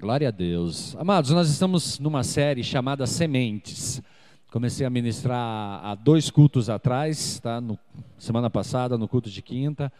[0.00, 0.96] Glória a Deus.
[0.96, 4.00] Amados, nós estamos numa série chamada Sementes.
[4.50, 7.60] Comecei a ministrar há dois cultos atrás, tá?
[7.60, 7.78] No,
[8.16, 9.92] semana passada, no culto de quinta.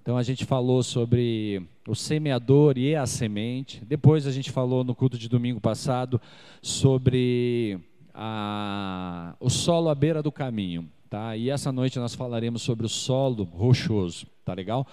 [0.00, 3.84] Então a gente falou sobre o semeador e a semente.
[3.84, 6.18] Depois a gente falou no culto de domingo passado
[6.62, 7.78] sobre
[8.14, 10.88] a, o solo à beira do caminho.
[11.10, 11.36] Tá?
[11.36, 14.26] E essa noite nós falaremos sobre o solo rochoso.
[14.46, 14.86] Tá legal?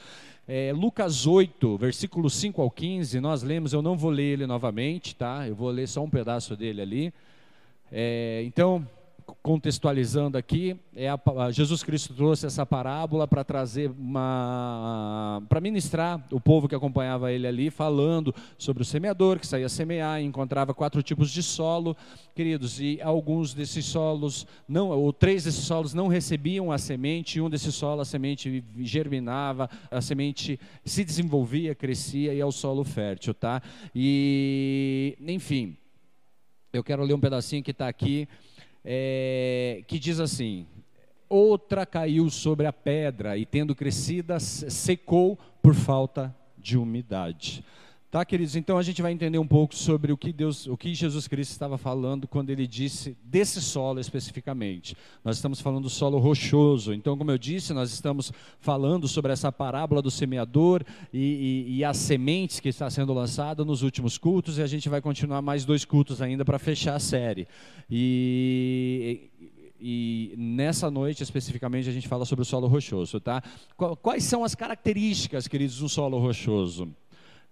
[0.51, 5.15] É, Lucas 8, versículo 5 ao 15, nós lemos, eu não vou ler ele novamente,
[5.15, 5.47] tá?
[5.47, 7.13] Eu vou ler só um pedaço dele ali.
[7.91, 8.83] É, então,
[9.41, 11.19] contextualizando aqui, é a,
[11.51, 15.41] Jesus Cristo trouxe essa parábola para trazer uma.
[15.47, 20.21] para ministrar o povo que acompanhava ele ali, falando sobre o semeador que saía semear
[20.21, 21.95] e encontrava quatro tipos de solo,
[22.35, 27.41] queridos, e alguns desses solos, não, ou três desses solos não recebiam a semente, e
[27.41, 32.83] um desses solos a semente germinava, a semente se desenvolvia, crescia e é o solo
[32.83, 33.61] fértil, tá?
[33.93, 35.77] E, enfim,
[36.71, 38.27] eu quero ler um pedacinho que está aqui
[38.83, 40.65] é, que diz assim:
[41.27, 47.63] Outra caiu sobre a pedra e, tendo crescida, secou por falta de umidade.
[48.11, 48.55] Tá, queridos?
[48.55, 51.51] Então a gente vai entender um pouco sobre o que Deus, o que Jesus Cristo
[51.51, 54.97] estava falando quando ele disse desse solo especificamente.
[55.23, 56.91] Nós estamos falando do solo rochoso.
[56.91, 61.85] Então, como eu disse, nós estamos falando sobre essa parábola do semeador e, e, e
[61.85, 65.63] as sementes que está sendo lançada nos últimos cultos e a gente vai continuar mais
[65.63, 67.47] dois cultos ainda para fechar a série.
[67.87, 69.29] E,
[69.79, 73.43] e nessa noite especificamente a gente fala sobre o solo rochoso, tá?
[74.01, 76.91] Quais são as características, queridos, do solo rochoso?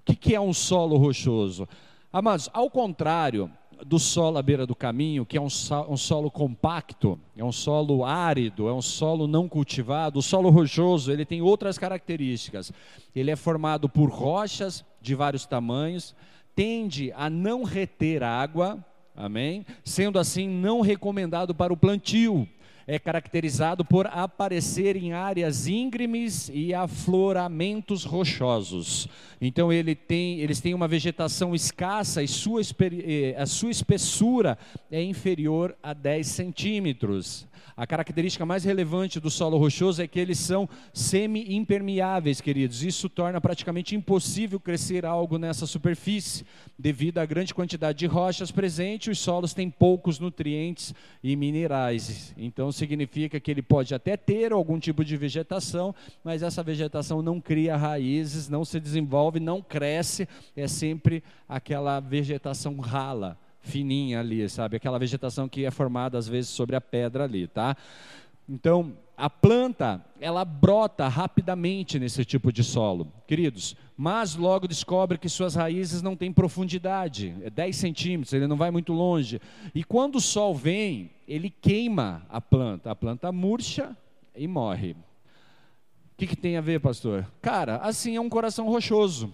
[0.07, 1.67] Que, que é um solo rochoso?
[2.11, 3.51] Amados, ao contrário
[3.85, 5.49] do solo à beira do caminho, que é um,
[5.89, 11.11] um, solo compacto, é um solo árido, é um solo não cultivado, o solo rochoso
[11.11, 12.71] ele tem outras características.
[13.15, 16.15] Ele é formado por rochas de vários tamanhos,
[16.55, 18.83] tende a não reter água,
[19.15, 19.65] amém?
[19.83, 22.47] Sendo assim, não recomendado para o plantio
[22.87, 29.09] é caracterizado por aparecer em áreas íngremes e afloramentos rochosos.
[29.41, 34.57] Então ele tem, eles têm uma vegetação escassa e sua, eh, a sua espessura
[34.89, 37.45] é inferior a 10 centímetros.
[37.77, 42.81] A característica mais relevante do solo rochoso é que eles são semi-impermeáveis, queridos.
[42.81, 46.43] Isso torna praticamente impossível crescer algo nessa superfície.
[46.77, 50.91] Devido à grande quantidade de rochas presentes, os solos têm poucos nutrientes
[51.23, 52.33] e minerais.
[52.35, 55.93] Então significa que ele pode até ter algum tipo de vegetação,
[56.23, 62.77] mas essa vegetação não cria raízes, não se desenvolve, não cresce, é sempre aquela vegetação
[62.77, 64.77] rala fininha ali, sabe?
[64.77, 67.75] Aquela vegetação que é formada às vezes sobre a pedra ali, tá?
[68.49, 75.27] Então, a planta, ela brota rapidamente nesse tipo de solo, queridos, mas logo descobre que
[75.27, 79.41] suas raízes não têm profundidade, é 10 centímetros, ele não vai muito longe.
[79.75, 83.95] E quando o sol vem, ele queima a planta, a planta murcha
[84.35, 84.91] e morre.
[84.91, 87.27] O que, que tem a ver, pastor?
[87.41, 89.33] Cara, assim é um coração rochoso.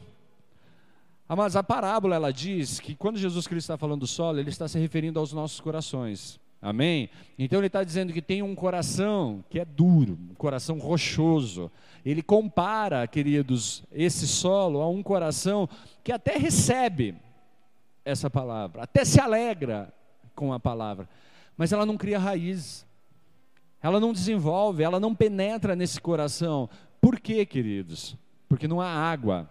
[1.27, 4.67] Mas a parábola ela diz que quando Jesus Cristo está falando do solo, ele está
[4.67, 6.39] se referindo aos nossos corações.
[6.61, 7.09] Amém?
[7.37, 11.69] Então ele está dizendo que tem um coração que é duro, um coração rochoso.
[12.05, 15.67] Ele compara, queridos, esse solo a um coração
[16.03, 17.15] que até recebe
[18.05, 19.93] essa palavra, até se alegra
[20.35, 21.07] com a palavra,
[21.57, 22.85] mas ela não cria raiz,
[23.81, 26.69] ela não desenvolve, ela não penetra nesse coração.
[27.01, 28.15] Por quê, queridos?
[28.47, 29.49] Porque não há água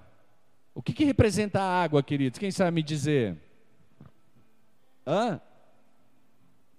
[0.74, 2.38] o que, que representa a água, queridos?
[2.38, 3.36] Quem sabe me dizer?
[5.06, 5.40] Hã?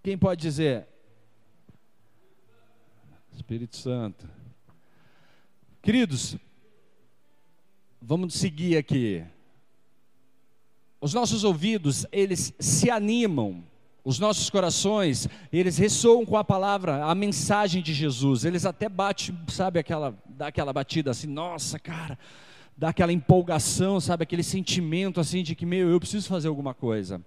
[0.01, 0.87] Quem pode dizer?
[3.31, 4.27] Espírito Santo.
[5.81, 6.37] Queridos,
[8.01, 9.23] vamos seguir aqui.
[10.99, 13.63] Os nossos ouvidos, eles se animam.
[14.05, 18.43] Os nossos corações, eles ressoam com a palavra, a mensagem de Jesus.
[18.43, 22.19] Eles até batem, sabe aquela, dá aquela batida assim, nossa, cara,
[22.77, 27.21] dá aquela empolgação, sabe, aquele sentimento assim de que, meu, eu preciso fazer alguma coisa.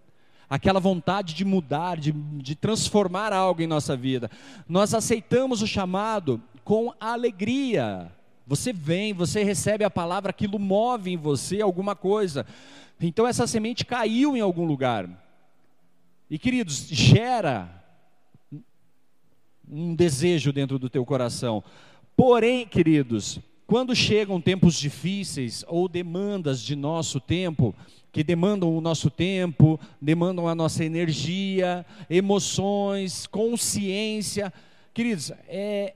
[0.51, 4.31] Aquela vontade de mudar, de, de transformar algo em nossa vida.
[4.69, 8.13] Nós aceitamos o chamado com alegria.
[8.47, 12.45] Você vem, você recebe a palavra, aquilo move em você alguma coisa.
[13.01, 15.26] Então essa semente caiu em algum lugar.
[16.29, 17.85] E queridos, gera
[19.69, 21.63] um desejo dentro do teu coração.
[22.17, 27.75] Porém, queridos, quando chegam tempos difíceis ou demandas de nosso tempo,
[28.13, 34.53] que demandam o nosso tempo, demandam a nossa energia, emoções, consciência,
[34.95, 35.95] queridos, é,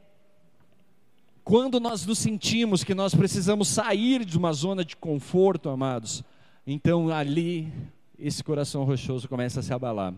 [1.43, 6.23] quando nós nos sentimos que nós precisamos sair de uma zona de conforto, amados,
[6.67, 7.73] então ali
[8.20, 10.14] esse coração rochoso começa a se abalar.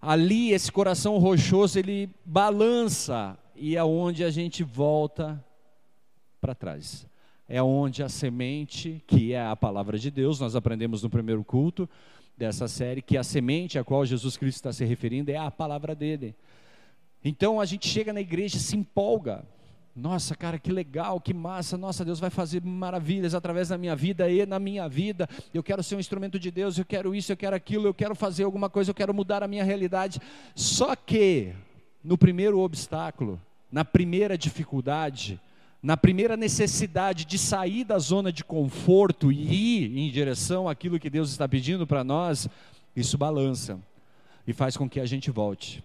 [0.00, 5.42] Ali, esse coração rochoso, ele balança e é onde a gente volta
[6.40, 7.06] para trás.
[7.48, 11.88] É onde a semente, que é a palavra de Deus, nós aprendemos no primeiro culto
[12.36, 15.94] dessa série, que a semente a qual Jesus Cristo está se referindo é a palavra
[15.94, 16.34] dele.
[17.24, 19.44] Então a gente chega na igreja se empolga.
[19.96, 21.78] Nossa, cara, que legal, que massa.
[21.78, 25.26] Nossa, Deus vai fazer maravilhas através da minha vida e na minha vida.
[25.54, 28.14] Eu quero ser um instrumento de Deus, eu quero isso, eu quero aquilo, eu quero
[28.14, 30.20] fazer alguma coisa, eu quero mudar a minha realidade.
[30.54, 31.54] Só que,
[32.04, 33.40] no primeiro obstáculo,
[33.72, 35.40] na primeira dificuldade,
[35.82, 41.08] na primeira necessidade de sair da zona de conforto e ir em direção àquilo que
[41.08, 42.46] Deus está pedindo para nós,
[42.94, 43.80] isso balança
[44.46, 45.82] e faz com que a gente volte,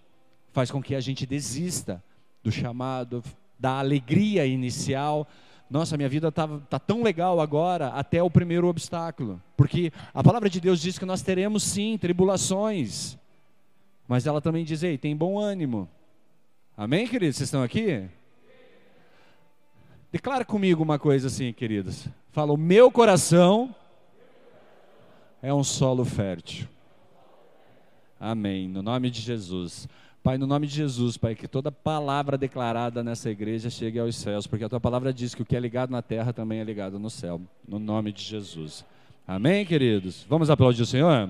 [0.51, 2.03] faz com que a gente desista
[2.43, 3.23] do chamado,
[3.61, 5.27] da alegria inicial.
[5.69, 9.41] Nossa, minha vida está tá tão legal agora, até o primeiro obstáculo.
[9.55, 13.17] Porque a palavra de Deus diz que nós teremos sim tribulações.
[14.07, 15.87] Mas ela também diz: ei, tem bom ânimo.
[16.75, 17.37] Amém, queridos?
[17.37, 18.09] Vocês estão aqui?
[20.11, 22.07] Declara comigo uma coisa assim, queridos.
[22.31, 23.73] Fala: o meu coração
[25.41, 26.67] é um solo fértil.
[28.19, 28.67] Amém.
[28.67, 29.87] No nome de Jesus.
[30.23, 34.45] Pai, no nome de Jesus, Pai, que toda palavra declarada nessa igreja chegue aos céus,
[34.45, 36.99] porque a tua palavra diz que o que é ligado na terra também é ligado
[36.99, 37.41] no céu.
[37.67, 38.85] No nome de Jesus.
[39.27, 40.23] Amém, queridos?
[40.29, 41.27] Vamos aplaudir o Senhor?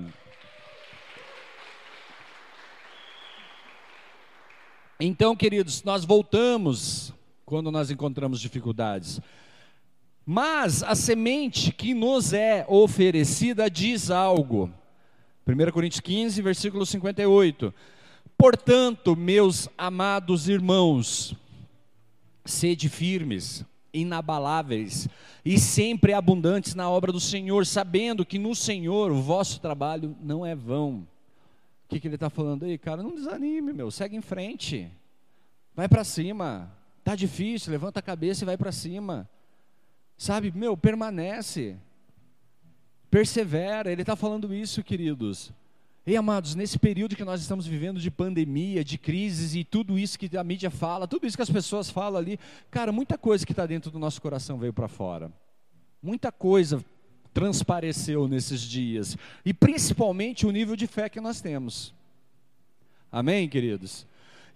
[5.00, 7.14] Então, queridos, nós voltamos
[7.46, 9.22] quando nós encontramos dificuldades.
[10.26, 14.70] Mas a semente que nos é oferecida diz algo.
[15.46, 17.72] 1 Coríntios 15, versículo 58.
[18.42, 21.32] Portanto, meus amados irmãos,
[22.44, 25.08] sede firmes, inabaláveis
[25.44, 30.44] e sempre abundantes na obra do Senhor, sabendo que no Senhor o vosso trabalho não
[30.44, 31.06] é vão.
[31.84, 32.76] O que, que ele está falando aí?
[32.76, 34.90] Cara, não desanime, meu, segue em frente,
[35.72, 36.68] vai para cima,
[37.04, 39.30] tá difícil, levanta a cabeça e vai para cima,
[40.18, 41.76] sabe, meu, permanece,
[43.08, 45.52] persevera, ele está falando isso, queridos.
[46.04, 50.18] Ei, amados, nesse período que nós estamos vivendo de pandemia, de crises e tudo isso
[50.18, 52.40] que a mídia fala, tudo isso que as pessoas falam ali,
[52.72, 55.30] cara, muita coisa que está dentro do nosso coração veio para fora.
[56.02, 56.84] Muita coisa
[57.32, 59.16] transpareceu nesses dias.
[59.44, 61.94] E principalmente o nível de fé que nós temos.
[63.10, 64.04] Amém, queridos?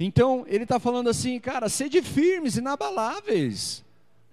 [0.01, 3.85] Então, ele está falando assim, cara, sede firmes, inabaláveis.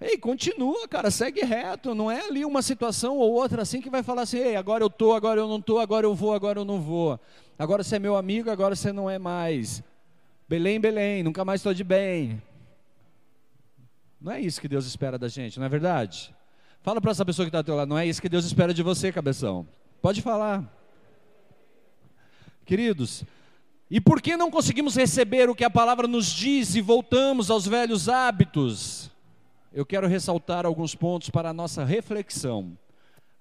[0.06, 1.94] Ei, continua, cara, segue reto.
[1.94, 4.90] Não é ali uma situação ou outra assim que vai falar assim: ei, agora eu
[4.90, 7.18] tô, agora eu não tô, agora eu vou, agora eu não vou.
[7.58, 9.82] Agora você é meu amigo, agora você não é mais.
[10.46, 12.42] Belém, Belém, nunca mais estou de bem.
[14.20, 16.34] Não é isso que Deus espera da gente, não é verdade?
[16.82, 18.74] Fala para essa pessoa que está ao teu lado, não é isso que Deus espera
[18.74, 19.66] de você, cabeção.
[20.02, 20.70] Pode falar.
[22.66, 23.24] Queridos,
[23.90, 27.66] e por que não conseguimos receber o que a palavra nos diz e voltamos aos
[27.66, 29.13] velhos hábitos?
[29.74, 32.78] Eu quero ressaltar alguns pontos para a nossa reflexão.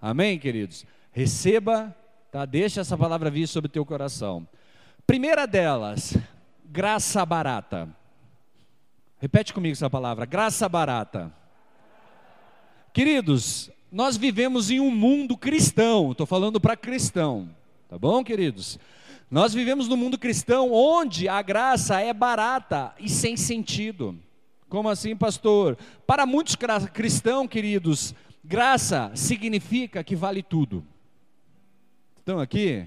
[0.01, 0.83] Amém, queridos?
[1.11, 1.95] Receba,
[2.31, 2.43] tá?
[2.43, 4.47] Deixa essa palavra vir sobre o teu coração.
[5.05, 6.17] Primeira delas,
[6.65, 7.87] graça barata.
[9.19, 11.31] Repete comigo essa palavra, graça barata.
[12.91, 17.47] Queridos, nós vivemos em um mundo cristão, estou falando para cristão,
[17.87, 18.79] tá bom, queridos?
[19.29, 24.19] Nós vivemos no mundo cristão onde a graça é barata e sem sentido.
[24.73, 25.77] Como assim, pastor?
[26.07, 26.57] Para muitos
[26.91, 30.83] cristãos, queridos, graça significa que vale tudo.
[32.17, 32.83] Estão aqui?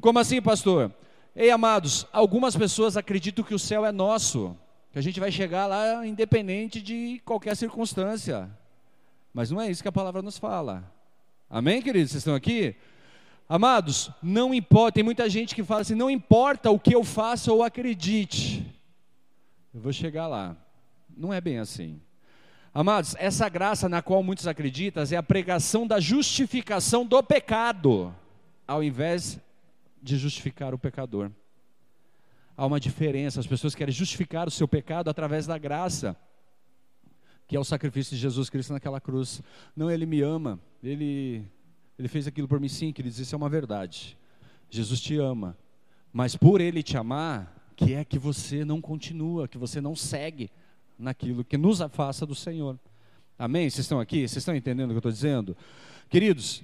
[0.00, 0.94] Como assim, pastor?
[1.34, 4.56] Ei, amados, algumas pessoas acreditam que o céu é nosso,
[4.92, 8.48] que a gente vai chegar lá independente de qualquer circunstância.
[9.34, 10.88] Mas não é isso que a palavra nos fala.
[11.50, 12.12] Amém, queridos?
[12.12, 12.76] Vocês estão aqui?
[13.48, 17.52] Amados, não importa, tem muita gente que fala assim: não importa o que eu faça
[17.52, 18.55] ou acredite,
[19.76, 20.56] eu vou chegar lá.
[21.14, 22.00] Não é bem assim.
[22.72, 28.14] Amados, essa graça na qual muitos acreditam é a pregação da justificação do pecado,
[28.66, 29.38] ao invés
[30.02, 31.30] de justificar o pecador.
[32.56, 36.16] Há uma diferença, as pessoas querem justificar o seu pecado através da graça,
[37.46, 39.42] que é o sacrifício de Jesus Cristo naquela cruz.
[39.76, 41.46] Não, ele me ama, ele,
[41.98, 44.16] ele fez aquilo por mim, sim, queridos, isso é uma verdade.
[44.70, 45.54] Jesus te ama,
[46.14, 50.50] mas por ele te amar, que é que você não continua, que você não segue
[50.98, 52.78] naquilo que nos afasta do Senhor.
[53.38, 53.68] Amém?
[53.68, 54.20] Vocês estão aqui?
[54.20, 55.56] Vocês estão entendendo o que eu estou dizendo?
[56.08, 56.62] Queridos,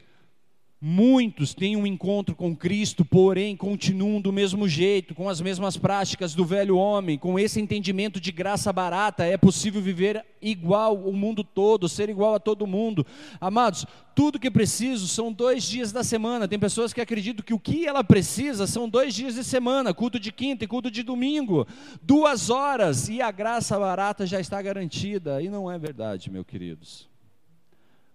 [0.85, 6.35] Muitos têm um encontro com Cristo, porém continuam do mesmo jeito, com as mesmas práticas
[6.35, 11.45] do velho homem, com esse entendimento de graça barata, é possível viver igual o mundo
[11.45, 13.07] todo, ser igual a todo mundo.
[13.41, 16.49] Amados, tudo que preciso são dois dias da semana.
[16.49, 20.19] Tem pessoas que acreditam que o que ela precisa são dois dias de semana, culto
[20.19, 21.65] de quinta e culto de domingo,
[22.03, 25.41] duas horas, e a graça barata já está garantida.
[25.41, 27.09] E não é verdade, meus queridos.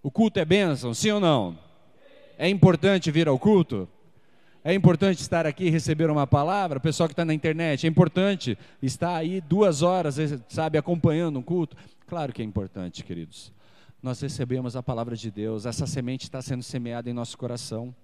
[0.03, 1.66] O culto é bênção, sim ou não?
[2.37, 3.89] É importante vir ao culto?
[4.63, 6.77] É importante estar aqui e receber uma palavra?
[6.77, 10.17] O pessoal que está na internet, é importante estar aí duas horas,
[10.49, 11.75] sabe, acompanhando um culto?
[12.05, 13.51] Claro que é importante, queridos.
[14.03, 17.95] Nós recebemos a palavra de Deus, essa semente está sendo semeada em nosso coração.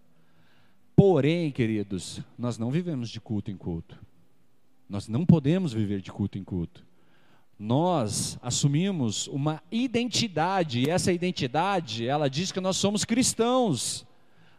[0.95, 3.99] Porém, queridos, nós não vivemos de culto em culto.
[4.89, 6.85] Nós não podemos viver de culto em culto.
[7.59, 14.05] Nós assumimos uma identidade, e essa identidade, ela diz que nós somos cristãos.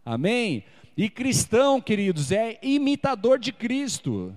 [0.04, 0.64] Amém?
[0.96, 4.34] E cristão, queridos, é imitador de Cristo.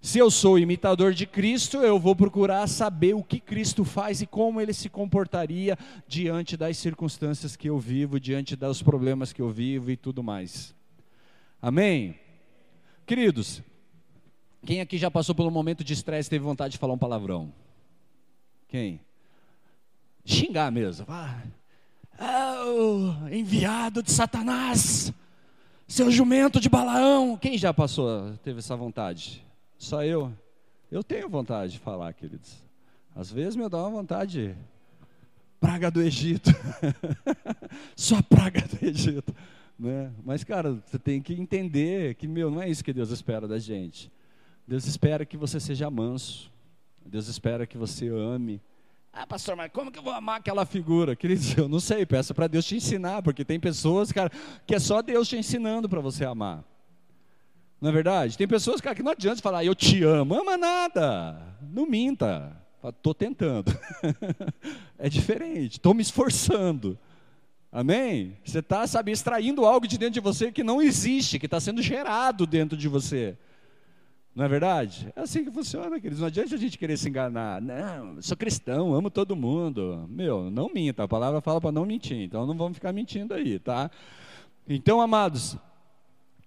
[0.00, 4.26] Se eu sou imitador de Cristo, eu vou procurar saber o que Cristo faz e
[4.26, 9.50] como ele se comportaria diante das circunstâncias que eu vivo, diante dos problemas que eu
[9.50, 10.72] vivo e tudo mais.
[11.60, 12.14] Amém?
[13.04, 13.60] Queridos,
[14.64, 17.52] quem aqui já passou pelo momento de estresse e teve vontade de falar um palavrão?
[18.68, 19.00] Quem?
[20.24, 21.06] Xingar mesmo.
[21.08, 21.42] Ah,
[22.20, 25.12] oh, enviado de Satanás,
[25.86, 27.36] seu jumento de Balaão.
[27.36, 29.44] Quem já passou, teve essa vontade?
[29.78, 30.32] Só eu?
[30.90, 32.62] Eu tenho vontade de falar, queridos.
[33.14, 34.56] Às vezes me dá uma vontade.
[35.60, 36.50] Praga do Egito.
[37.94, 39.34] Só praga do Egito.
[39.78, 40.12] Né?
[40.24, 43.58] Mas, cara, você tem que entender que, meu, não é isso que Deus espera da
[43.58, 44.10] gente.
[44.66, 46.50] Deus espera que você seja manso.
[47.04, 48.60] Deus espera que você ame.
[49.20, 51.16] Ah, pastor, mas como que eu vou amar aquela figura?
[51.16, 54.30] Queridos, eu não sei, peça para Deus te ensinar, porque tem pessoas, cara,
[54.64, 56.62] que é só Deus te ensinando para você amar.
[57.80, 58.38] Não é verdade?
[58.38, 62.56] Tem pessoas, cara, que não adianta falar, eu te amo, ama nada, não minta.
[62.80, 63.76] Estou tentando.
[64.96, 66.96] é diferente, estou me esforçando.
[67.72, 68.36] Amém?
[68.44, 71.82] Você está, sabe, extraindo algo de dentro de você que não existe, que está sendo
[71.82, 73.36] gerado dentro de você.
[74.38, 75.12] Não é verdade?
[75.16, 76.20] É assim que funciona, queridos.
[76.20, 77.60] Não adianta a gente querer se enganar.
[77.60, 80.06] Não, sou cristão, amo todo mundo.
[80.08, 81.02] Meu, não minta.
[81.02, 82.18] A palavra fala para não mentir.
[82.18, 83.90] Então não vamos ficar mentindo aí, tá?
[84.68, 85.56] Então, amados,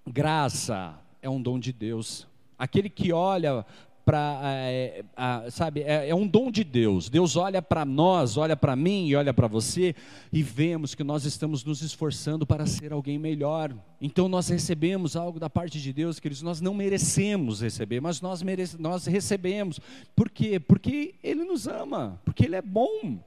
[0.08, 2.26] graça é um dom de Deus.
[2.58, 3.66] Aquele que olha
[4.06, 5.04] para, é,
[5.50, 7.10] sabe, é, é, um dom de Deus.
[7.10, 9.96] Deus olha para nós, olha para mim e olha para você
[10.32, 13.74] e vemos que nós estamos nos esforçando para ser alguém melhor.
[14.00, 18.42] Então nós recebemos algo da parte de Deus, queridos, nós não merecemos receber, mas nós,
[18.42, 19.80] merece, nós recebemos.
[20.16, 20.60] Por quê?
[20.60, 23.20] Porque Ele nos ama, porque Ele é bom.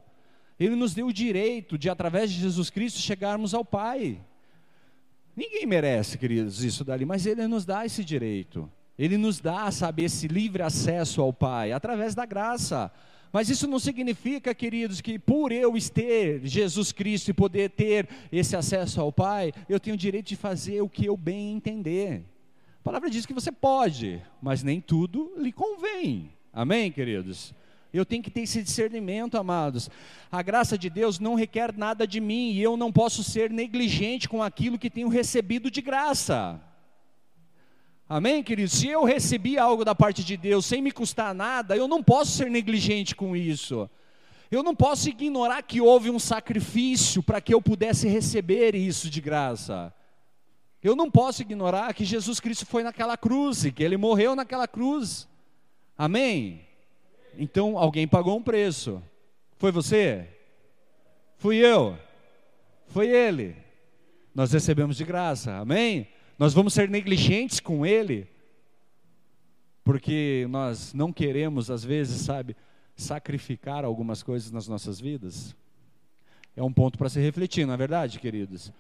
[0.59, 4.21] Ele nos deu o direito de, através de Jesus Cristo, chegarmos ao Pai.
[5.37, 8.71] Ninguém merece, queridos, isso dali, mas Ele nos dá esse direito.
[8.99, 12.93] Ele nos dá, sabe, esse livre acesso ao Pai, através da graça.
[13.33, 18.55] Mas isso não significa, queridos, que por eu ter Jesus Cristo e poder ter esse
[18.55, 22.23] acesso ao Pai, eu tenho o direito de fazer o que eu bem entender.
[22.81, 26.31] A palavra diz que você pode, mas nem tudo lhe convém.
[26.53, 27.53] Amém, queridos?
[27.93, 29.91] Eu tenho que ter esse discernimento, amados.
[30.31, 34.29] A graça de Deus não requer nada de mim e eu não posso ser negligente
[34.29, 36.61] com aquilo que tenho recebido de graça.
[38.09, 38.73] Amém, queridos?
[38.73, 42.33] Se eu recebi algo da parte de Deus sem me custar nada, eu não posso
[42.33, 43.89] ser negligente com isso.
[44.51, 49.21] Eu não posso ignorar que houve um sacrifício para que eu pudesse receber isso de
[49.21, 49.93] graça.
[50.83, 54.69] Eu não posso ignorar que Jesus Cristo foi naquela cruz e que ele morreu naquela
[54.69, 55.27] cruz.
[55.97, 56.61] Amém?
[57.39, 59.03] Então alguém pagou um preço.
[59.57, 60.29] Foi você?
[61.39, 61.99] Fui eu?
[62.89, 63.57] Foi ele?
[64.35, 66.07] Nós recebemos de graça, amém?
[66.39, 68.27] Nós vamos ser negligentes com ele,
[69.85, 72.57] porque nós não queremos, às vezes, sabe,
[72.97, 75.55] sacrificar algumas coisas nas nossas vidas.
[76.57, 78.73] É um ponto para se refletir, não é verdade, queridos?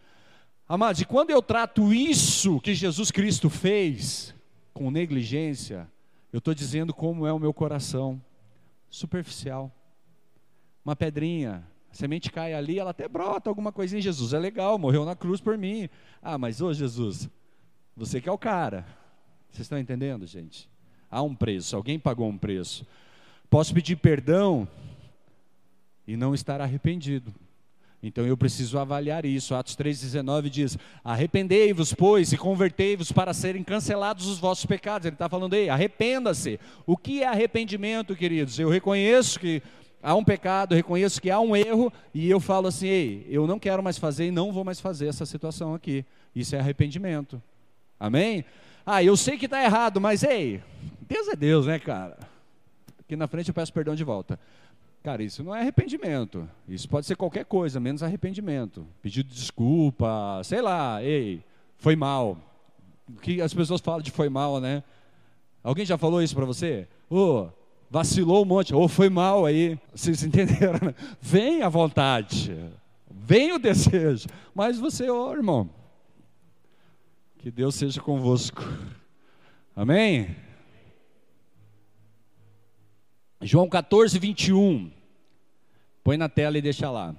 [0.68, 4.34] Amados, e quando eu trato isso que Jesus Cristo fez
[4.72, 5.88] com negligência,
[6.32, 8.20] eu estou dizendo como é o meu coração
[8.88, 9.70] superficial.
[10.84, 14.00] Uma pedrinha, a semente cai ali, ela até brota alguma coisinha.
[14.00, 15.88] Jesus é legal, morreu na cruz por mim.
[16.22, 17.28] Ah, mas ô Jesus,
[17.96, 18.86] você que é o cara.
[19.50, 20.68] Vocês estão entendendo, gente?
[21.10, 22.84] Há um preço, alguém pagou um preço.
[23.48, 24.66] Posso pedir perdão
[26.06, 27.32] e não estar arrependido.
[28.02, 29.54] Então eu preciso avaliar isso.
[29.54, 35.06] Atos 3,19 diz: Arrependei-vos, pois, e convertei-vos para serem cancelados os vossos pecados.
[35.06, 36.60] Ele está falando aí, arrependa-se.
[36.84, 38.58] O que é arrependimento, queridos?
[38.58, 39.62] Eu reconheço que
[40.02, 43.58] há um pecado, reconheço que há um erro, e eu falo assim: ei, eu não
[43.58, 46.04] quero mais fazer e não vou mais fazer essa situação aqui.
[46.36, 47.42] Isso é arrependimento.
[47.98, 48.44] Amém?
[48.84, 50.62] Ah, eu sei que está errado, mas ei,
[51.08, 52.18] Deus é Deus, né, cara?
[53.00, 54.38] Aqui na frente eu peço perdão de volta.
[55.02, 56.48] Cara, isso não é arrependimento.
[56.66, 58.86] Isso pode ser qualquer coisa, menos arrependimento.
[59.02, 61.44] Pedido de desculpa, sei lá, ei,
[61.76, 62.38] foi mal.
[63.06, 64.82] O que as pessoas falam de foi mal, né?
[65.62, 66.88] Alguém já falou isso para você?
[67.10, 67.48] Ô, oh,
[67.90, 69.78] vacilou um monte, ou oh, foi mal aí.
[69.94, 70.80] Vocês entenderam?
[70.82, 70.94] Né?
[71.20, 72.54] Vem a vontade,
[73.10, 74.26] vem o desejo.
[74.54, 75.68] Mas você, ô oh, irmão,
[77.44, 78.62] que Deus seja convosco.
[79.76, 80.34] Amém?
[83.42, 84.90] João 14, 21.
[86.02, 87.14] Põe na tela e deixa lá.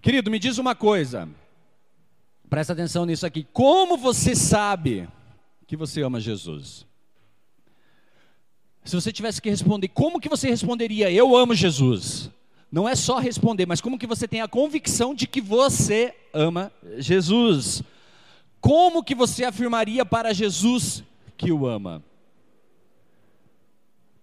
[0.00, 1.28] Querido, me diz uma coisa.
[2.48, 3.46] Presta atenção nisso aqui.
[3.52, 5.06] Como você sabe
[5.66, 6.86] que você ama Jesus?
[8.86, 11.12] Se você tivesse que responder, como que você responderia?
[11.12, 12.30] Eu amo Jesus.
[12.72, 16.72] Não é só responder, mas como que você tem a convicção de que você ama
[16.96, 17.84] Jesus?
[18.66, 21.04] Como que você afirmaria para Jesus
[21.36, 22.02] que o ama?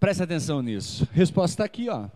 [0.01, 1.07] Presta atenção nisso.
[1.13, 2.09] Resposta está aqui, ó.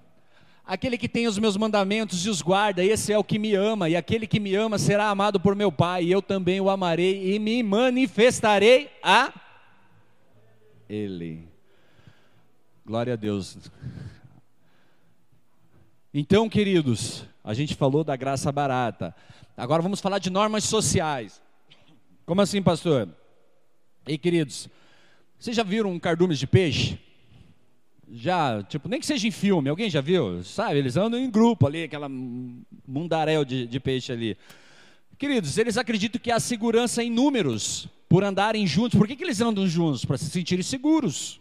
[0.65, 3.87] Aquele que tem os meus mandamentos e os guarda, esse é o que me ama,
[3.87, 7.33] e aquele que me ama será amado por meu Pai, e eu também o amarei
[7.33, 9.33] e me manifestarei a
[10.89, 11.47] Ele.
[12.85, 13.57] Glória a Deus.
[16.13, 19.15] Então, queridos, a gente falou da graça barata.
[19.55, 21.46] Agora vamos falar de normas sociais.
[22.27, 23.07] Como assim, pastor?
[24.05, 24.67] E queridos,
[25.39, 26.99] vocês já viram um cardume de peixe?
[28.11, 30.43] Já, tipo, nem que seja em filme, alguém já viu?
[30.43, 34.37] Sabe, eles andam em grupo ali, aquela mundaréu de, de peixe ali.
[35.17, 38.99] Queridos, eles acreditam que há segurança em números, por andarem juntos.
[38.99, 40.03] Por que, que eles andam juntos?
[40.03, 41.39] Para se sentirem seguros.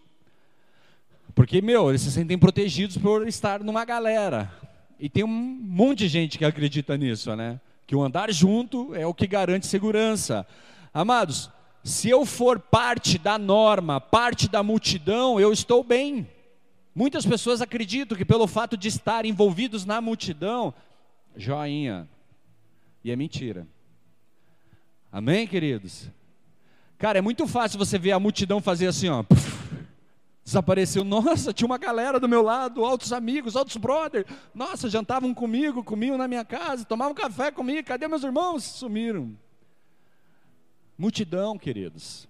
[1.34, 4.52] Porque, meu, eles se sentem protegidos por estar numa galera.
[5.00, 7.60] E tem um monte de gente que acredita nisso, né?
[7.88, 10.46] Que o andar junto é o que garante segurança.
[10.96, 11.50] Amados,
[11.84, 16.26] se eu for parte da norma, parte da multidão, eu estou bem.
[16.94, 20.72] Muitas pessoas acreditam que pelo fato de estar envolvidos na multidão,
[21.36, 22.08] joinha.
[23.04, 23.68] E é mentira.
[25.12, 26.08] Amém, queridos?
[26.96, 29.22] Cara, é muito fácil você ver a multidão fazer assim, ó.
[30.42, 31.04] desapareceu.
[31.04, 34.24] Nossa, tinha uma galera do meu lado, altos amigos, altos brothers.
[34.54, 37.86] Nossa, jantavam comigo, comiam na minha casa, tomavam café comigo.
[37.86, 38.64] Cadê meus irmãos?
[38.64, 39.36] Sumiram.
[40.98, 42.28] Multidão, queridos.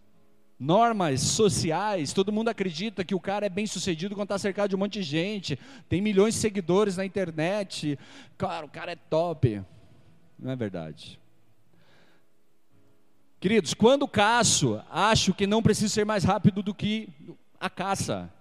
[0.59, 4.77] Normas sociais, todo mundo acredita que o cara é bem sucedido quando está cercado de
[4.77, 7.99] um monte de gente, tem milhões de seguidores na internet,
[8.39, 9.63] cara, o cara é top.
[10.39, 11.21] Não é verdade.
[13.39, 17.09] Queridos, quando caço, acho que não preciso ser mais rápido do que
[17.61, 18.33] a caça.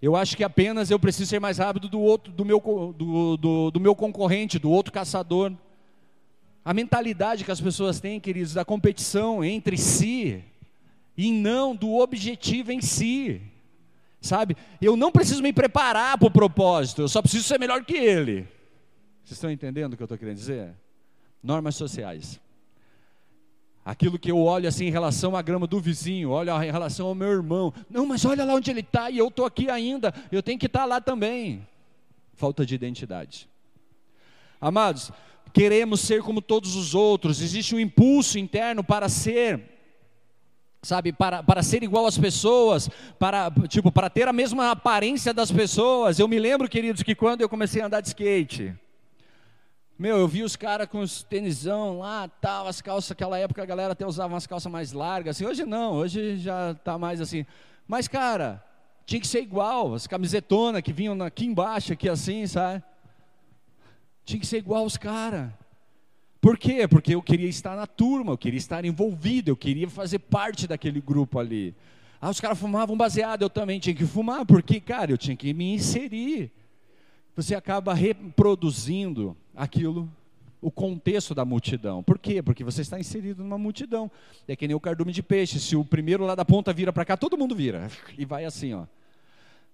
[0.00, 2.60] Eu acho que apenas eu preciso ser mais rápido do outro, do meu,
[2.94, 5.52] do, do, do meu concorrente, do outro caçador.
[6.66, 10.42] A mentalidade que as pessoas têm, queridos, da competição entre si
[11.16, 13.40] e não do objetivo em si.
[14.20, 14.56] Sabe?
[14.82, 18.48] Eu não preciso me preparar para o propósito, eu só preciso ser melhor que ele.
[19.22, 20.74] Vocês estão entendendo o que eu estou querendo dizer?
[21.40, 22.40] Normas sociais.
[23.84, 27.14] Aquilo que eu olho assim em relação à grama do vizinho, olho em relação ao
[27.14, 27.72] meu irmão.
[27.88, 30.66] Não, mas olha lá onde ele está e eu estou aqui ainda, eu tenho que
[30.66, 31.64] estar tá lá também.
[32.34, 33.48] Falta de identidade.
[34.60, 35.12] Amados,
[35.56, 39.72] queremos ser como todos os outros, existe um impulso interno para ser
[40.82, 45.50] sabe, para, para ser igual às pessoas, para, tipo, para ter a mesma aparência das
[45.50, 46.18] pessoas.
[46.18, 48.72] Eu me lembro, queridos, que quando eu comecei a andar de skate,
[49.98, 53.66] meu, eu vi os caras com os tenisão lá, tal, as calças, aquela época a
[53.66, 57.46] galera até usava umas calças mais largas, assim, hoje não, hoje já está mais assim.
[57.88, 58.62] Mas, cara,
[59.06, 62.84] tinha que ser igual, as camisetonas que vinham aqui embaixo, aqui assim, sabe?
[64.26, 65.50] Tinha que ser igual os caras.
[66.40, 66.86] Por quê?
[66.88, 71.00] Porque eu queria estar na turma, eu queria estar envolvido, eu queria fazer parte daquele
[71.00, 71.74] grupo ali.
[72.20, 75.54] Ah, os caras fumavam baseado, eu também tinha que fumar, porque, cara, eu tinha que
[75.54, 76.50] me inserir.
[77.36, 80.10] Você acaba reproduzindo aquilo,
[80.60, 82.02] o contexto da multidão.
[82.02, 82.42] Por quê?
[82.42, 84.10] Porque você está inserido numa multidão.
[84.48, 85.60] É que nem o cardume de peixe.
[85.60, 87.88] Se o primeiro lá da ponta vira para cá, todo mundo vira.
[88.18, 88.86] E vai assim, ó.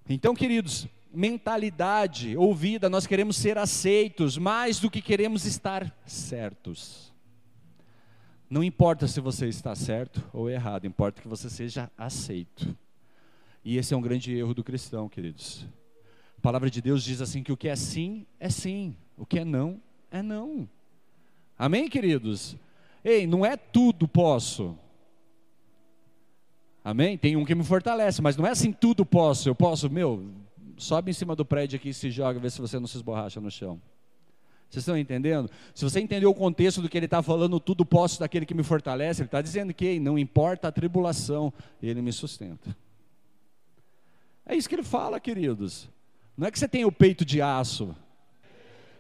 [0.08, 7.12] Então, queridos, mentalidade ou vida, nós queremos ser aceitos mais do que queremos estar certos.
[8.48, 12.76] Não importa se você está certo ou errado, importa que você seja aceito.
[13.64, 15.66] E esse é um grande erro do cristão, queridos.
[16.36, 19.38] A palavra de Deus diz assim que o que é sim é sim, o que
[19.38, 20.68] é não é não.
[21.58, 22.56] Amém, queridos?
[23.02, 24.76] Ei, não é tudo posso.
[26.84, 27.16] Amém?
[27.16, 29.48] Tem um que me fortalece, mas não é assim tudo posso.
[29.48, 30.24] Eu posso, meu,
[30.82, 33.40] sobe em cima do prédio aqui e se joga, vê se você não se esborracha
[33.40, 33.80] no chão.
[34.68, 35.50] Vocês estão entendendo?
[35.74, 38.62] Se você entendeu o contexto do que ele está falando, tudo posso daquele que me
[38.62, 42.74] fortalece, ele está dizendo que não importa a tribulação, ele me sustenta.
[44.46, 45.88] É isso que ele fala, queridos.
[46.36, 47.94] Não é que você tem o peito de aço.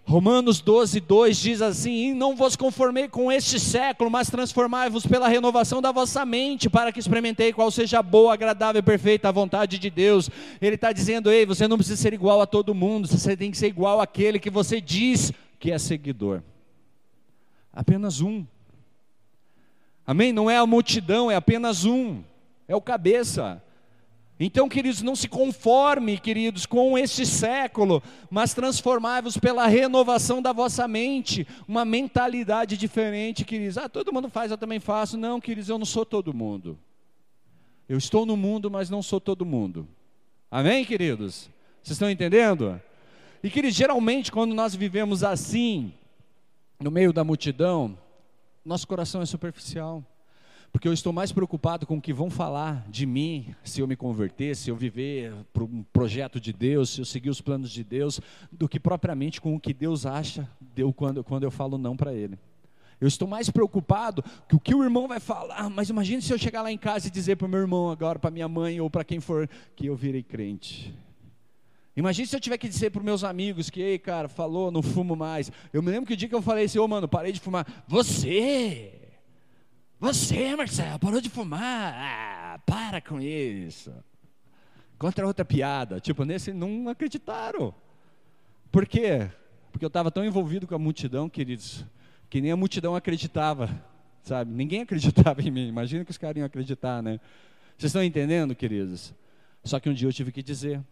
[0.04, 5.80] Romanos 12, 2 diz assim: Não vos conformei com este século, mas transformai-vos pela renovação
[5.80, 9.78] da vossa mente, para que experimentei qual seja a boa, agradável e perfeita a vontade
[9.78, 10.28] de Deus.
[10.60, 13.56] Ele está dizendo: Ei, você não precisa ser igual a todo mundo, você tem que
[13.56, 16.42] ser igual àquele que você diz que é seguidor.
[17.72, 18.44] Apenas um.
[20.04, 20.32] Amém?
[20.32, 22.22] Não é a multidão, é apenas um.
[22.66, 23.62] É o cabeça.
[24.44, 30.88] Então, queridos, não se conforme, queridos, com este século, mas transformai-vos pela renovação da vossa
[30.88, 33.78] mente, uma mentalidade diferente, queridos.
[33.78, 35.16] Ah, todo mundo faz, eu também faço.
[35.16, 36.76] Não, queridos, eu não sou todo mundo.
[37.88, 39.86] Eu estou no mundo, mas não sou todo mundo.
[40.50, 41.48] Amém, queridos?
[41.80, 42.82] Vocês estão entendendo?
[43.44, 45.94] E queridos, geralmente quando nós vivemos assim,
[46.80, 47.96] no meio da multidão,
[48.64, 50.04] nosso coração é superficial.
[50.72, 53.94] Porque eu estou mais preocupado com o que vão falar de mim, se eu me
[53.94, 57.84] converter, se eu viver para um projeto de Deus, se eu seguir os planos de
[57.84, 61.76] Deus, do que propriamente com o que Deus acha de eu, quando, quando eu falo
[61.76, 62.38] não para Ele.
[62.98, 66.38] Eu estou mais preocupado com o que o irmão vai falar, mas imagine se eu
[66.38, 68.88] chegar lá em casa e dizer para o meu irmão agora, para minha mãe ou
[68.88, 70.94] para quem for, que eu virei crente.
[71.94, 74.82] Imagina se eu tiver que dizer para os meus amigos que, ei, cara, falou, não
[74.82, 75.52] fumo mais.
[75.72, 77.40] Eu me lembro que o dia que eu falei assim, ô, oh, mano, parei de
[77.40, 77.66] fumar.
[77.86, 79.01] Você,
[80.02, 81.94] você, Marcelo, parou de fumar.
[81.96, 83.94] Ah, para com isso.
[84.98, 86.00] Contra outra piada.
[86.00, 87.72] Tipo, nesse não acreditaram.
[88.72, 89.30] Por quê?
[89.70, 91.84] Porque eu estava tão envolvido com a multidão, queridos,
[92.28, 93.70] que nem a multidão acreditava,
[94.24, 94.52] sabe?
[94.52, 95.68] Ninguém acreditava em mim.
[95.68, 97.20] Imagina que os caras iam acreditar, né?
[97.78, 99.14] Vocês estão entendendo, queridos?
[99.62, 100.82] Só que um dia eu tive que dizer.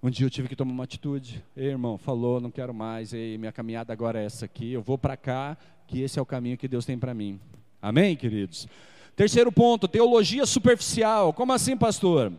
[0.00, 1.42] Um dia eu tive que tomar uma atitude.
[1.56, 3.12] Ei, irmão, falou, não quero mais.
[3.12, 4.72] Ei, minha caminhada agora é essa aqui.
[4.72, 5.56] Eu vou para cá,
[5.88, 7.40] que esse é o caminho que Deus tem para mim.
[7.82, 8.68] Amém, queridos?
[9.16, 11.32] Terceiro ponto, teologia superficial.
[11.32, 12.32] Como assim, pastor?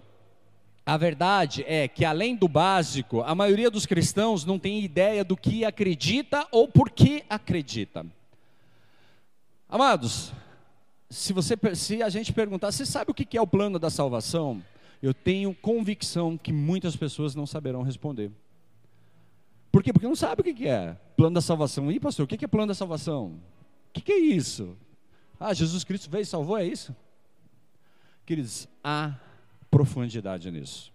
[0.86, 5.38] A verdade é que, além do básico, a maioria dos cristãos não tem ideia do
[5.38, 8.06] que acredita ou por que acredita.
[9.70, 10.32] Amados,
[11.10, 14.64] se, você, se a gente perguntar, você sabe o que é o plano da salvação?
[15.04, 18.32] eu tenho convicção que muitas pessoas não saberão responder.
[19.70, 19.92] Por quê?
[19.92, 21.92] Porque não sabe o que é plano da salvação.
[21.92, 23.38] E pastor, o que é plano da salvação?
[23.90, 24.78] O que é isso?
[25.46, 26.96] Ah, Jesus Cristo veio e salvou, é isso?
[28.26, 29.14] Queridos, há
[29.70, 30.90] profundidade nisso.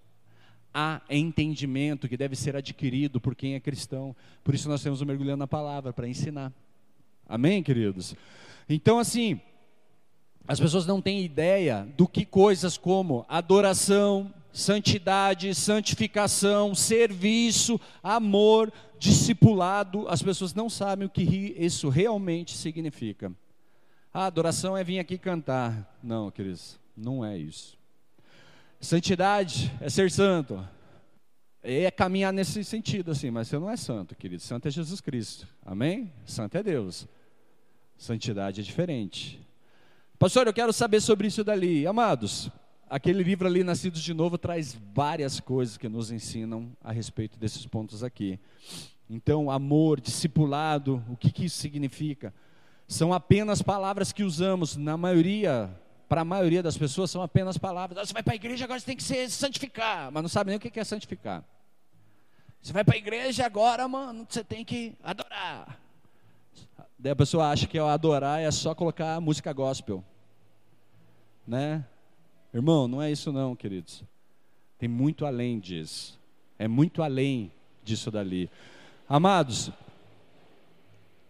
[0.72, 4.16] Há entendimento que deve ser adquirido por quem é cristão.
[4.42, 6.50] Por isso nós temos o mergulhando na palavra para ensinar.
[7.28, 8.14] Amém, queridos?
[8.66, 9.38] Então, assim,
[10.46, 20.08] as pessoas não têm ideia do que coisas como adoração, santidade, santificação, serviço, amor, discipulado,
[20.08, 23.30] as pessoas não sabem o que isso realmente significa.
[24.12, 25.98] A adoração é vir aqui cantar.
[26.02, 27.76] Não, queridos, não é isso.
[28.80, 30.66] Santidade é ser santo.
[31.62, 34.40] É caminhar nesse sentido, assim, mas você não é santo, querido.
[34.42, 35.46] Santo é Jesus Cristo.
[35.64, 36.12] Amém?
[36.24, 37.06] Santo é Deus.
[37.96, 39.40] Santidade é diferente.
[40.18, 41.86] Pastor, eu quero saber sobre isso dali.
[41.86, 42.50] Amados,
[42.88, 47.66] aquele livro ali, Nascidos de Novo, traz várias coisas que nos ensinam a respeito desses
[47.66, 48.38] pontos aqui.
[49.10, 52.32] Então, amor, discipulado, o que, que isso significa?
[52.88, 55.70] São apenas palavras que usamos, na maioria,
[56.08, 57.98] para a maioria das pessoas, são apenas palavras.
[57.98, 60.48] Ah, você vai para a igreja, agora você tem que se santificar, mas não sabe
[60.48, 61.44] nem o que é santificar.
[62.62, 65.78] Você vai para a igreja agora, mano, você tem que adorar.
[66.98, 70.02] Daí a pessoa acha que adorar é só colocar música gospel.
[71.46, 71.84] Né?
[72.52, 74.02] Irmão, não é isso não, queridos.
[74.78, 76.18] Tem muito além disso.
[76.58, 77.52] É muito além
[77.84, 78.50] disso dali.
[79.08, 79.70] Amados,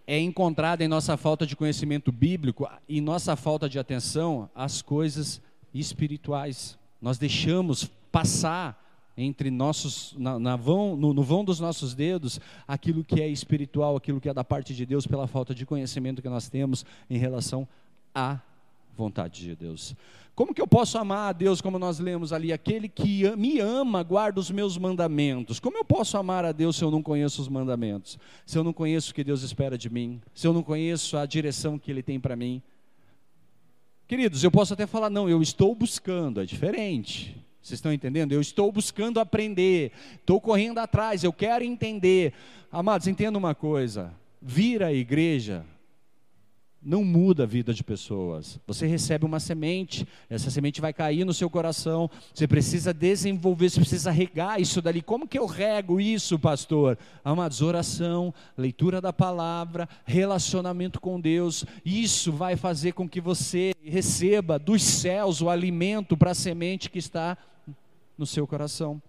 [0.08, 5.38] é encontrada em nossa falta de conhecimento bíblico e nossa falta de atenção as coisas
[5.74, 6.78] espirituais.
[7.00, 8.82] Nós deixamos passar
[9.18, 13.96] entre nossos, na, na vão, no, no, vão dos nossos dedos, aquilo que é espiritual,
[13.96, 17.18] aquilo que é da parte de Deus, pela falta de conhecimento que nós temos em
[17.18, 17.68] relação
[18.14, 18.40] à
[18.96, 19.94] vontade de Deus.
[20.38, 24.04] Como que eu posso amar a Deus, como nós lemos ali, aquele que me ama,
[24.04, 25.58] guarda os meus mandamentos?
[25.58, 28.16] Como eu posso amar a Deus se eu não conheço os mandamentos?
[28.46, 30.20] Se eu não conheço o que Deus espera de mim?
[30.32, 32.62] Se eu não conheço a direção que Ele tem para mim?
[34.06, 37.36] Queridos, eu posso até falar, não, eu estou buscando, é diferente.
[37.60, 38.30] Vocês estão entendendo?
[38.30, 42.32] Eu estou buscando aprender, estou correndo atrás, eu quero entender.
[42.70, 45.66] Amados, entenda uma coisa: vir à igreja
[46.82, 48.58] não muda a vida de pessoas.
[48.66, 52.08] Você recebe uma semente, essa semente vai cair no seu coração.
[52.32, 55.02] Você precisa desenvolver, você precisa regar isso dali.
[55.02, 56.96] Como que eu rego isso, pastor?
[57.24, 61.64] Amados, oração, leitura da palavra, relacionamento com Deus.
[61.84, 66.98] Isso vai fazer com que você receba dos céus o alimento para a semente que
[66.98, 67.36] está
[68.16, 69.02] no seu coração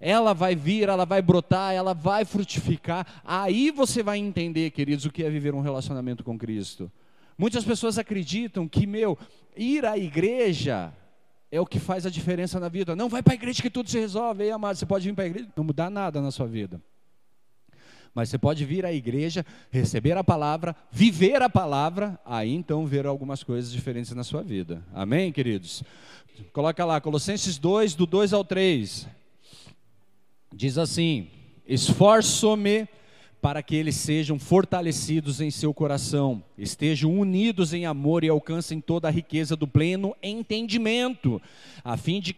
[0.00, 3.06] ela vai vir, ela vai brotar, ela vai frutificar.
[3.24, 6.90] Aí você vai entender, queridos, o que é viver um relacionamento com Cristo.
[7.36, 9.18] Muitas pessoas acreditam que, meu,
[9.56, 10.92] ir à igreja
[11.50, 12.94] é o que faz a diferença na vida.
[12.94, 14.44] Não vai para a igreja que tudo se resolve.
[14.44, 16.80] Ei, amado, você pode vir para a igreja, não mudar nada na sua vida.
[18.14, 23.06] Mas você pode vir à igreja, receber a palavra, viver a palavra, aí então ver
[23.06, 24.82] algumas coisas diferentes na sua vida.
[24.92, 25.82] Amém, queridos?
[26.52, 29.17] Coloca lá, Colossenses 2, do 2 ao 3.
[30.54, 31.28] Diz assim:
[31.66, 32.88] Esforço-me
[33.40, 39.08] para que eles sejam fortalecidos em seu coração, estejam unidos em amor e alcancem toda
[39.08, 41.40] a riqueza do pleno entendimento,
[41.84, 42.36] a fim de,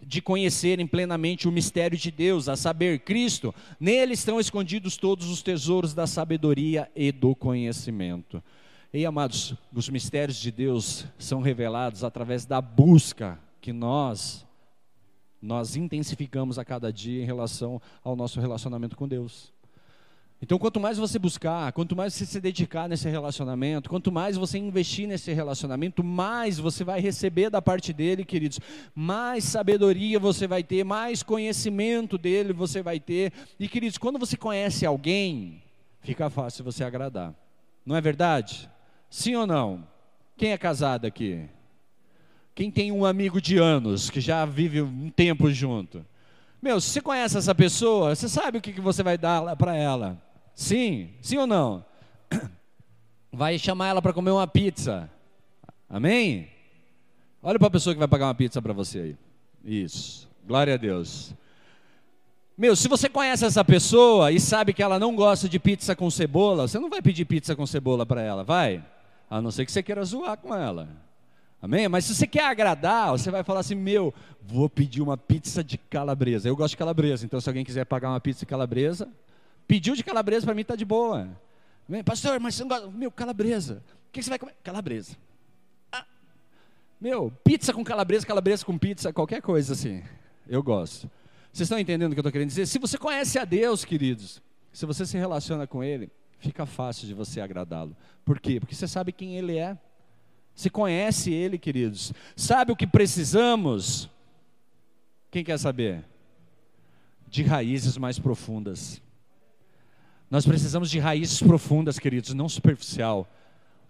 [0.00, 3.54] de conhecerem plenamente o mistério de Deus, a saber, Cristo.
[3.78, 8.42] Nele estão escondidos todos os tesouros da sabedoria e do conhecimento.
[8.92, 14.44] E amados, os mistérios de Deus são revelados através da busca que nós
[15.40, 19.52] nós intensificamos a cada dia em relação ao nosso relacionamento com Deus.
[20.42, 24.56] Então, quanto mais você buscar, quanto mais você se dedicar nesse relacionamento, quanto mais você
[24.56, 28.58] investir nesse relacionamento, mais você vai receber da parte dele, queridos.
[28.94, 33.32] Mais sabedoria você vai ter, mais conhecimento dele você vai ter.
[33.58, 35.62] E, queridos, quando você conhece alguém,
[36.00, 37.34] fica fácil você agradar.
[37.84, 38.70] Não é verdade?
[39.10, 39.86] Sim ou não?
[40.38, 41.50] Quem é casado aqui?
[42.60, 46.04] Quem tem um amigo de anos, que já vive um tempo junto?
[46.60, 49.74] Meu, se você conhece essa pessoa, você sabe o que, que você vai dar para
[49.74, 50.22] ela.
[50.54, 51.08] Sim?
[51.22, 51.82] Sim ou não?
[53.32, 55.10] Vai chamar ela para comer uma pizza.
[55.88, 56.50] Amém?
[57.42, 59.16] Olha para a pessoa que vai pagar uma pizza para você aí.
[59.64, 60.28] Isso.
[60.46, 61.32] Glória a Deus.
[62.58, 66.10] Meu, se você conhece essa pessoa e sabe que ela não gosta de pizza com
[66.10, 68.84] cebola, você não vai pedir pizza com cebola para ela, vai?
[69.30, 71.08] A não ser que você queira zoar com ela.
[71.62, 71.88] Amém?
[71.88, 75.76] Mas se você quer agradar, você vai falar assim: meu, vou pedir uma pizza de
[75.76, 76.48] calabresa.
[76.48, 79.08] Eu gosto de calabresa, então se alguém quiser pagar uma pizza de calabresa,
[79.68, 81.28] pediu de calabresa para mim está de boa.
[81.88, 82.02] Amém?
[82.02, 82.90] Pastor, mas você não gosta.
[82.90, 83.82] Meu, calabresa.
[84.08, 84.54] O que você vai comer?
[84.62, 85.16] Calabresa.
[85.92, 86.04] Ah,
[87.00, 90.02] meu, pizza com calabresa, calabresa com pizza, qualquer coisa assim.
[90.48, 91.10] Eu gosto.
[91.52, 92.66] Vocês estão entendendo o que eu estou querendo dizer?
[92.66, 94.40] Se você conhece a Deus, queridos,
[94.72, 97.94] se você se relaciona com Ele, fica fácil de você agradá-lo.
[98.24, 98.60] Por quê?
[98.60, 99.76] Porque você sabe quem Ele é.
[100.60, 102.12] Se conhece Ele, queridos.
[102.36, 104.10] Sabe o que precisamos?
[105.30, 106.04] Quem quer saber?
[107.26, 109.00] De raízes mais profundas.
[110.30, 113.26] Nós precisamos de raízes profundas, queridos, não superficial.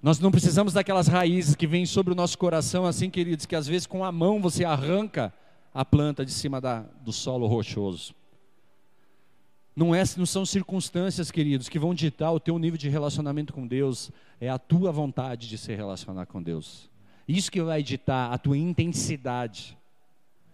[0.01, 3.67] Nós não precisamos daquelas raízes que vêm sobre o nosso coração, assim, queridos, que às
[3.67, 5.35] vezes com a mão você arranca
[5.75, 8.15] a planta de cima da, do solo rochoso.
[9.75, 13.67] Não, é, não são circunstâncias, queridos, que vão ditar o teu nível de relacionamento com
[13.67, 16.91] Deus, é a tua vontade de se relacionar com Deus.
[17.27, 19.79] Isso que vai ditar a tua intensidade.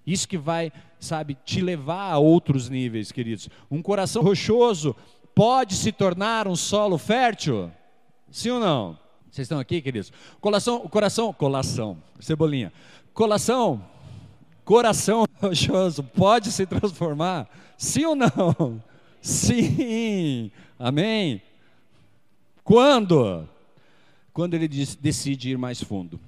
[0.07, 3.48] Isso que vai, sabe, te levar a outros níveis, queridos.
[3.70, 4.94] Um coração rochoso
[5.35, 7.72] pode se tornar um solo fértil?
[8.31, 8.98] Sim ou não?
[9.31, 10.12] Vocês estão aqui, queridos?
[10.40, 12.72] Coração, coração, colação, cebolinha.
[13.12, 13.85] Coração,
[14.64, 17.48] coração rochoso pode se transformar?
[17.76, 18.83] Sim ou não?
[19.26, 21.42] Sim, amém.
[22.62, 23.48] Quando?
[24.32, 26.20] Quando ele decide ir mais fundo.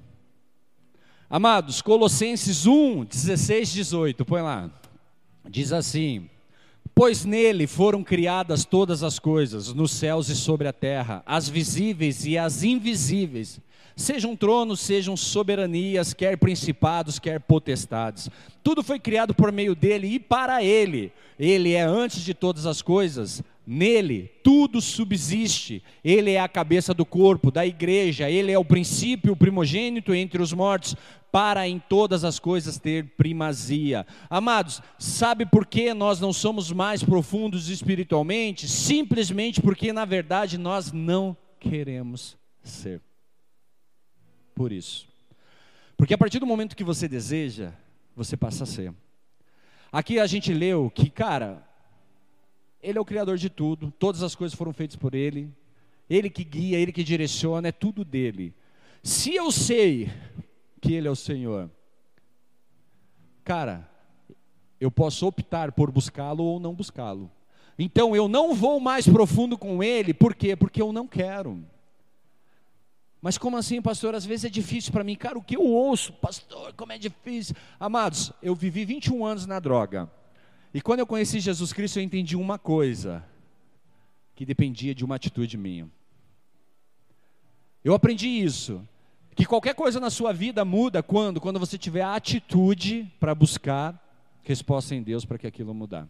[1.30, 4.68] Amados, Colossenses 1, 16, 18, põe lá.
[5.48, 6.28] Diz assim:
[6.92, 12.26] Pois nele foram criadas todas as coisas, nos céus e sobre a terra, as visíveis
[12.26, 13.60] e as invisíveis
[13.98, 18.30] Sejam tronos, sejam soberanias, quer principados, quer potestades.
[18.62, 21.12] Tudo foi criado por meio dele e para ele.
[21.36, 23.42] Ele é antes de todas as coisas.
[23.66, 25.82] Nele tudo subsiste.
[26.04, 28.30] Ele é a cabeça do corpo, da igreja.
[28.30, 30.94] Ele é o princípio, o primogênito entre os mortos,
[31.32, 34.06] para em todas as coisas ter primazia.
[34.30, 38.68] Amados, sabe por que nós não somos mais profundos espiritualmente?
[38.68, 43.00] Simplesmente porque, na verdade, nós não queremos ser
[44.58, 45.06] por isso.
[45.96, 47.72] Porque a partir do momento que você deseja,
[48.16, 48.92] você passa a ser.
[49.92, 51.64] Aqui a gente leu que, cara,
[52.82, 55.48] Ele é o Criador de tudo, todas as coisas foram feitas por Ele,
[56.10, 58.52] Ele que guia, Ele que direciona, é tudo dele.
[59.00, 60.10] Se eu sei
[60.80, 61.70] que Ele é o Senhor,
[63.44, 63.88] cara,
[64.80, 67.30] eu posso optar por buscá-lo ou não buscá-lo.
[67.78, 70.56] Então eu não vou mais profundo com Ele, por quê?
[70.56, 71.64] Porque eu não quero.
[73.20, 74.14] Mas como assim, pastor?
[74.14, 75.16] Às vezes é difícil para mim.
[75.16, 77.56] Cara, o que eu ouço, pastor, como é difícil.
[77.78, 80.10] Amados, eu vivi 21 anos na droga.
[80.72, 83.24] E quando eu conheci Jesus Cristo, eu entendi uma coisa:
[84.34, 85.90] que dependia de uma atitude minha.
[87.84, 88.86] Eu aprendi isso.
[89.34, 91.40] Que qualquer coisa na sua vida muda quando?
[91.40, 94.04] Quando você tiver a atitude para buscar
[94.42, 96.08] resposta em Deus para que aquilo mudar.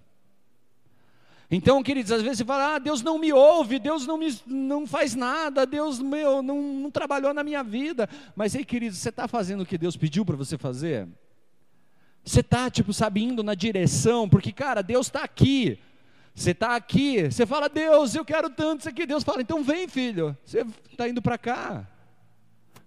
[1.50, 4.86] Então, queridos, às vezes você fala, ah, Deus não me ouve, Deus não, me, não
[4.86, 8.08] faz nada, Deus meu, não, não trabalhou na minha vida.
[8.36, 11.08] Mas, ei, queridos, você está fazendo o que Deus pediu para você fazer?
[12.22, 15.78] Você está, tipo, sabe, indo na direção, porque, cara, Deus está aqui.
[16.34, 19.06] Você está aqui, você fala, Deus, eu quero tanto isso aqui.
[19.06, 21.88] Deus fala, então vem, filho, você está indo para cá.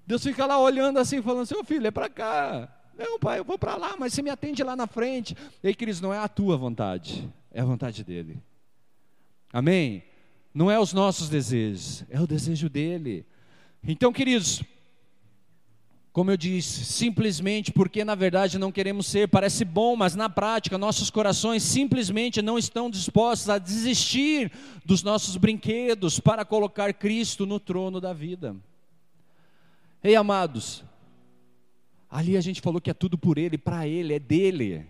[0.05, 2.69] Deus fica lá olhando assim, falando, seu filho, é para cá.
[2.97, 5.35] Não, pai, eu vou para lá, mas você me atende lá na frente.
[5.63, 8.41] Ei, queridos, não é a tua vontade, é a vontade dele.
[9.51, 10.03] Amém?
[10.53, 13.25] Não é os nossos desejos, é o desejo dele.
[13.83, 14.63] Então, queridos,
[16.13, 20.77] como eu disse, simplesmente porque na verdade não queremos ser, parece bom, mas na prática
[20.77, 24.51] nossos corações simplesmente não estão dispostos a desistir
[24.83, 28.55] dos nossos brinquedos para colocar Cristo no trono da vida.
[30.03, 30.83] Ei, amados,
[32.09, 34.85] ali a gente falou que é tudo por Ele, para Ele, é dele.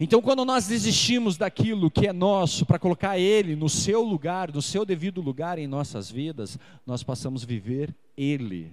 [0.00, 4.62] Então, quando nós desistimos daquilo que é nosso para colocar Ele no seu lugar, no
[4.62, 6.56] seu devido lugar em nossas vidas,
[6.86, 8.72] nós passamos a viver Ele.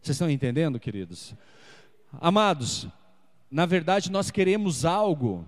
[0.00, 1.34] Vocês estão entendendo, queridos?
[2.12, 2.88] Amados,
[3.50, 5.46] na verdade nós queremos algo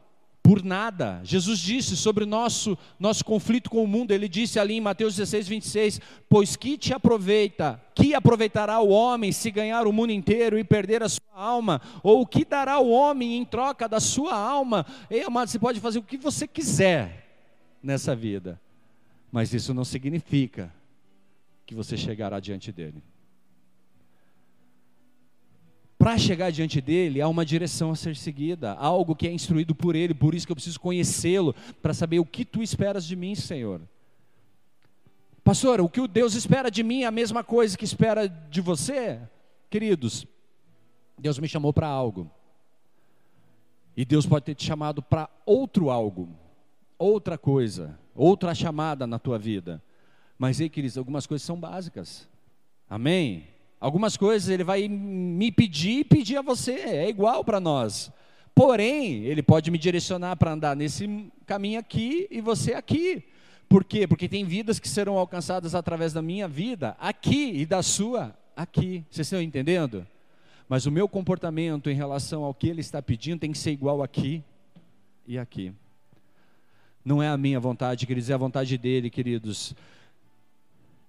[0.49, 1.21] por nada.
[1.25, 5.47] Jesus disse sobre nosso, nosso conflito com o mundo, ele disse ali em Mateus 16,
[5.47, 10.65] 26, pois que te aproveita, que aproveitará o homem se ganhar o mundo inteiro e
[10.65, 11.83] perder a sua alma?
[12.03, 14.87] Ou o que dará o homem em troca da sua alma?
[15.11, 17.29] Ei, amado, você pode fazer o que você quiser
[17.83, 18.59] nessa vida,
[19.31, 20.73] mas isso não significa
[21.67, 23.03] que você chegará diante dele
[25.99, 29.97] para chegar diante dele, há uma direção a ser seguida, algo que é instruído por
[29.97, 33.35] ele, por isso que eu preciso conhecê-lo, para saber o que tu esperas de mim,
[33.35, 33.81] Senhor.
[35.43, 38.61] Pastor, o que o Deus espera de mim é a mesma coisa que espera de
[38.61, 39.19] você?
[39.69, 40.25] Queridos,
[41.19, 42.31] Deus me chamou para algo.
[43.97, 46.29] E Deus pode ter te chamado para outro algo,
[46.97, 49.83] outra coisa, outra chamada na tua vida.
[50.39, 52.29] Mas ei, queridos, algumas coisas são básicas.
[52.89, 53.49] Amém?
[53.81, 58.11] Algumas coisas ele vai me pedir e pedir a você, é igual para nós.
[58.55, 63.23] Porém, ele pode me direcionar para andar nesse caminho aqui e você aqui.
[63.69, 64.07] Por quê?
[64.07, 69.05] Porque tem vidas que serão alcançadas através da minha vida aqui e da sua aqui.
[69.11, 70.05] Vocês estão entendendo?
[70.69, 74.03] Mas o meu comportamento em relação ao que ele está pedindo tem que ser igual
[74.03, 74.43] aqui
[75.27, 75.73] e aqui.
[77.05, 79.75] Não é a minha vontade, queridos, é a vontade dele, queridos.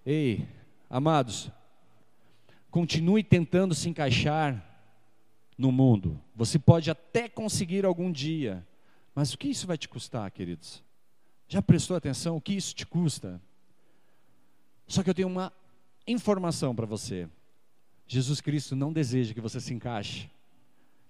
[0.06, 0.46] Ei,
[0.90, 1.52] amados,
[2.72, 4.66] Continue tentando se encaixar
[5.58, 6.20] no mundo.
[6.36, 8.66] Você pode até conseguir algum dia,
[9.14, 10.84] mas o que isso vai te custar, queridos?
[11.48, 13.42] Já prestou atenção o que isso te custa?
[14.88, 15.52] Só que eu tenho uma
[16.08, 17.28] informação para você.
[18.08, 20.30] Jesus Cristo não deseja que você se encaixe.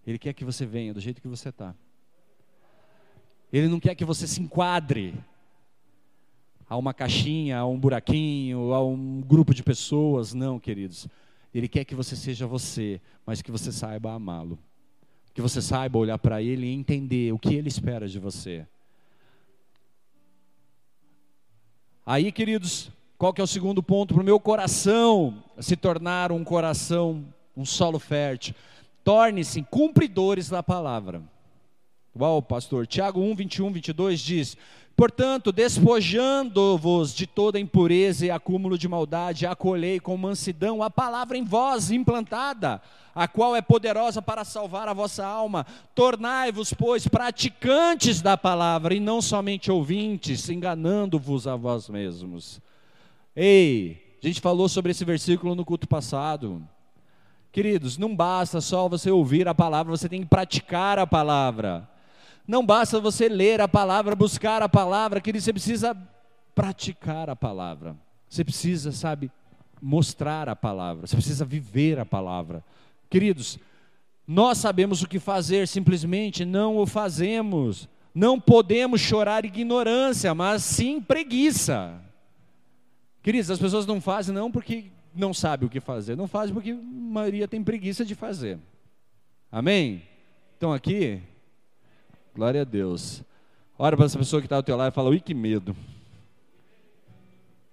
[0.06, 1.76] Ele quer que você venha do jeito que você está.
[3.52, 5.14] Ele não quer que você se enquadre
[6.68, 10.34] a uma caixinha, a um buraquinho, a um grupo de pessoas.
[10.34, 11.08] Não, queridos.
[11.54, 14.60] Ele quer que você seja você, mas que você saiba amá-lo.
[15.34, 18.68] Que você saiba olhar para ele e entender o que ele espera de você.
[22.06, 26.44] Aí, queridos, qual que é o segundo ponto para o meu coração se tornar um
[26.44, 28.56] coração, um solo fértil?
[29.04, 31.22] Torne-se cumpridores da palavra.
[32.18, 32.88] Uau, pastor.
[32.88, 34.58] Tiago 1, 21, 22 diz:
[35.00, 41.44] Portanto, despojando-vos de toda impureza e acúmulo de maldade, acolhei com mansidão a palavra em
[41.46, 42.82] vós implantada,
[43.16, 45.66] a qual é poderosa para salvar a vossa alma.
[45.96, 52.60] Tornai-vos, pois, praticantes da palavra e não somente ouvintes, enganando-vos a vós mesmos.
[53.34, 56.62] Ei, a gente falou sobre esse versículo no culto passado.
[57.54, 61.88] Queridos, não basta só você ouvir a palavra, você tem que praticar a palavra.
[62.50, 65.96] Não basta você ler a palavra, buscar a palavra, que você precisa
[66.56, 67.96] praticar a palavra.
[68.28, 69.32] Você precisa, sabe,
[69.80, 71.06] mostrar a palavra.
[71.06, 72.66] Você precisa viver a palavra.
[73.08, 73.60] Queridos,
[74.26, 77.88] nós sabemos o que fazer, simplesmente não o fazemos.
[78.16, 82.02] Não podemos chorar ignorância, mas sim preguiça.
[83.22, 86.72] Queridos, as pessoas não fazem não porque não sabem o que fazer, não fazem porque
[86.72, 88.58] a maioria tem preguiça de fazer.
[89.52, 90.02] Amém?
[90.58, 91.22] Então aqui,
[92.40, 93.22] Glória a Deus.
[93.78, 95.76] Olha para essa pessoa que está ao teu lado e fala, ui, que medo.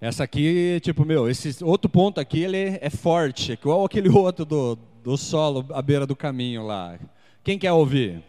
[0.01, 4.77] Essa aqui, tipo, meu, esse outro ponto aqui, ele é forte, igual aquele outro do,
[5.05, 6.99] do solo à beira do caminho lá.
[7.45, 8.21] Quem quer ouvir?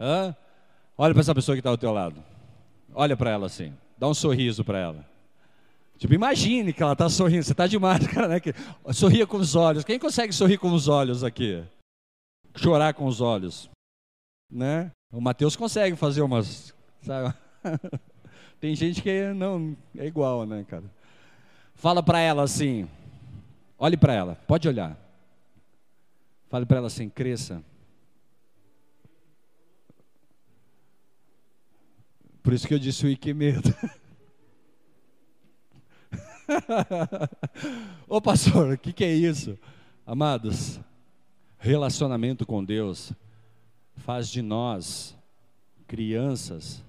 [0.00, 0.34] Hã?
[0.96, 2.24] Olha para essa pessoa que está ao teu lado.
[2.94, 3.70] Olha para ela assim.
[3.98, 5.06] Dá um sorriso para ela.
[5.98, 7.42] Tipo, imagine que ela está sorrindo.
[7.42, 8.40] Você está demais, cara, né?
[8.94, 9.84] Sorria com os olhos.
[9.84, 11.62] Quem consegue sorrir com os olhos aqui?
[12.56, 13.68] Chorar com os olhos.
[14.50, 14.90] Né?
[15.12, 16.74] O Mateus consegue fazer umas.
[17.02, 17.34] Sabe?
[18.58, 20.84] Tem gente que não é igual, né, cara?
[21.74, 22.88] Fala para ela assim.
[23.78, 24.36] Olhe para ela.
[24.46, 24.96] Pode olhar.
[26.48, 27.62] Fale para ela assim: cresça.
[32.42, 33.74] Por isso que eu disse o que medo.
[38.08, 39.58] Ô pastor, o que, que é isso?
[40.06, 40.80] Amados,
[41.58, 43.12] relacionamento com Deus
[43.96, 45.16] faz de nós,
[45.86, 46.82] crianças,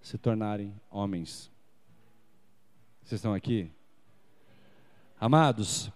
[0.00, 1.50] se tornarem homens.
[3.02, 3.70] Vocês estão aqui?
[5.20, 5.90] Amados,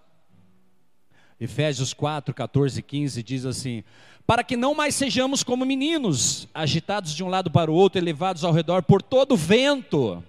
[1.41, 3.85] Efésios 4, 14 e 15 diz assim:
[4.27, 8.45] Para que não mais sejamos como meninos, agitados de um lado para o outro, elevados
[8.45, 10.23] ao redor por todo vento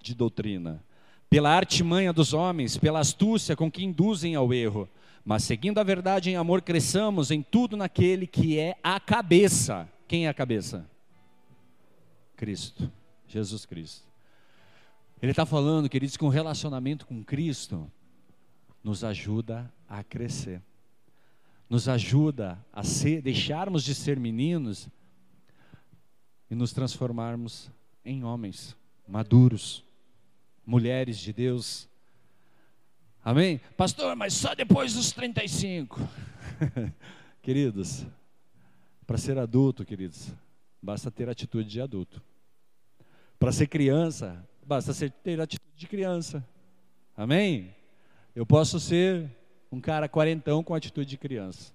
[0.00, 0.82] de doutrina,
[1.28, 4.88] pela artimanha dos homens, pela astúcia com que induzem ao erro,
[5.24, 9.88] mas seguindo a verdade em amor, cresçamos em tudo naquele que é a cabeça.
[10.06, 10.88] Quem é a cabeça?
[12.36, 12.92] Cristo,
[13.26, 14.06] Jesus Cristo.
[15.22, 17.90] Ele está falando, queridos, que um relacionamento com Cristo
[18.82, 20.60] nos ajuda a crescer,
[21.70, 24.88] nos ajuda a ser, deixarmos de ser meninos
[26.50, 27.70] e nos transformarmos
[28.04, 28.76] em homens
[29.08, 29.82] maduros,
[30.66, 31.88] mulheres de Deus.
[33.24, 33.58] Amém?
[33.74, 35.98] Pastor, mas só depois dos 35.
[37.40, 38.04] queridos,
[39.06, 40.30] para ser adulto, queridos,
[40.82, 42.22] basta ter atitude de adulto.
[43.38, 46.46] Para ser criança, basta ter atitude de criança.
[47.16, 47.74] Amém?
[48.36, 49.30] Eu posso ser
[49.72, 51.72] um cara quarentão com atitude de criança.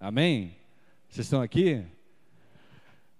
[0.00, 0.56] Amém?
[1.10, 1.84] Vocês estão aqui?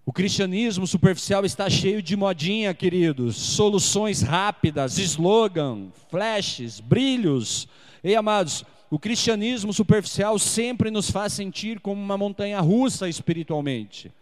[0.09, 7.67] O cristianismo superficial está cheio de modinha, queridos, soluções rápidas, slogan, flashes, brilhos.
[8.05, 14.13] Ei, amados, o cristianismo superficial sempre nos faz sentir como uma montanha russa espiritualmente.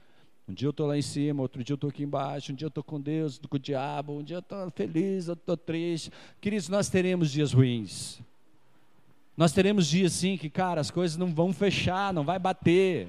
[0.48, 2.64] Um dia eu estou lá em cima, outro dia eu estou aqui embaixo, um dia
[2.64, 6.10] eu estou com Deus, com o diabo, um dia eu estou feliz, eu estou triste.
[6.40, 8.22] Queridos, nós teremos dias ruins.
[9.36, 13.08] Nós teremos dias sim que, cara, as coisas não vão fechar, não vai bater.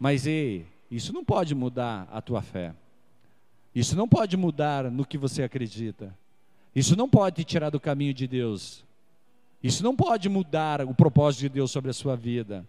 [0.00, 2.74] Mas ei, isso não pode mudar a tua fé.
[3.74, 6.16] Isso não pode mudar no que você acredita.
[6.74, 8.84] Isso não pode te tirar do caminho de Deus.
[9.62, 12.66] Isso não pode mudar o propósito de Deus sobre a sua vida.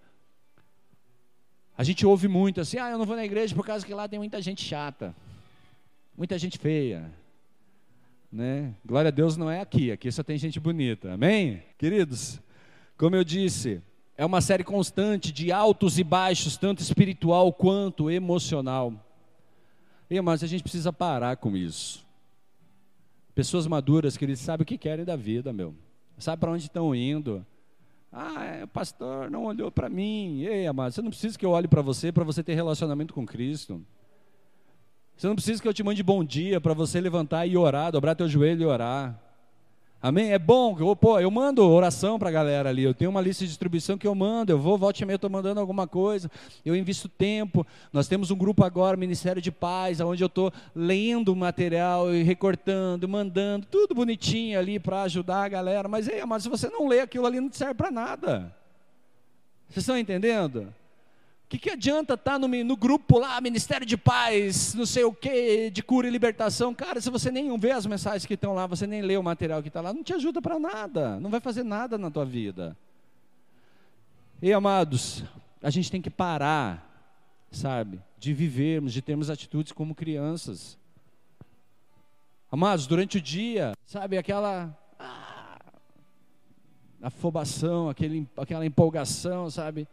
[1.77, 4.07] A gente ouve muito assim, ah, eu não vou na igreja por causa que lá
[4.07, 5.15] tem muita gente chata,
[6.17, 7.11] muita gente feia.
[8.31, 8.73] Né?
[8.83, 11.63] Glória a Deus não é aqui, aqui só tem gente bonita, amém?
[11.77, 12.39] Queridos,
[12.97, 13.81] como eu disse,
[14.17, 18.91] é uma série constante de altos e baixos, tanto espiritual quanto emocional.
[20.23, 22.05] Mas a gente precisa parar com isso.
[23.35, 25.75] Pessoas maduras, queridos, sabem o que querem da vida, meu.
[26.17, 27.45] Sabe para onde estão indo.
[28.11, 30.41] Ah, é, o pastor não olhou para mim.
[30.41, 33.23] Ei, amado, você não precisa que eu olhe para você para você ter relacionamento com
[33.23, 33.85] Cristo.
[35.15, 38.15] Você não precisa que eu te mande bom dia para você levantar e orar, dobrar
[38.15, 39.26] teu joelho e orar.
[40.01, 40.31] Amém?
[40.31, 43.43] É bom, eu, pô, eu mando oração para a galera ali, eu tenho uma lista
[43.43, 46.29] de distribuição que eu mando, eu vou, volte e meia, estou mandando alguma coisa,
[46.63, 51.35] eu invisto tempo, nós temos um grupo agora, Ministério de Paz, onde eu estou lendo
[51.35, 56.49] material e recortando, mandando, tudo bonitinho ali para ajudar a galera, mas, ei, mas se
[56.49, 58.55] você não lê aquilo ali, não serve para nada.
[59.67, 60.71] Vocês estão entendendo?
[61.47, 65.05] O que, que adianta estar tá no, no, grupo lá, Ministério de Paz, não sei
[65.05, 66.73] o que, de cura e libertação?
[66.73, 69.61] Cara, se você nem vê as mensagens que estão lá, você nem lê o material
[69.61, 72.75] que está lá, não te ajuda para nada, não vai fazer nada na tua vida.
[74.41, 75.23] E amados,
[75.63, 77.17] a gente tem que parar,
[77.49, 80.77] sabe, de vivermos, de termos atitudes como crianças.
[82.51, 85.59] Amados, durante o dia, sabe, aquela ah,
[87.01, 89.87] afobação, aquele, aquela empolgação, sabe?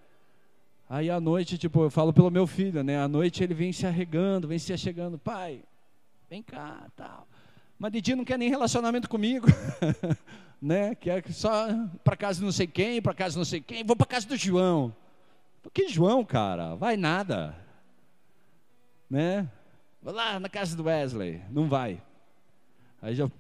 [0.89, 3.01] Aí à noite, tipo, eu falo pelo meu filho, né?
[3.01, 5.62] À noite ele vem se arregando, vem se achegando, pai,
[6.28, 7.26] vem cá, tal.
[7.78, 9.47] Mas de dia não quer nem relacionamento comigo,
[10.61, 10.95] né?
[10.95, 11.68] Quer só
[12.03, 14.95] para casa não sei quem, para casa não sei quem, vou para casa do João.
[15.72, 16.74] Que João, cara?
[16.74, 17.57] Vai nada,
[19.09, 19.49] né?
[20.03, 22.01] Vou lá na casa do Wesley, não vai.
[23.01, 23.30] Aí já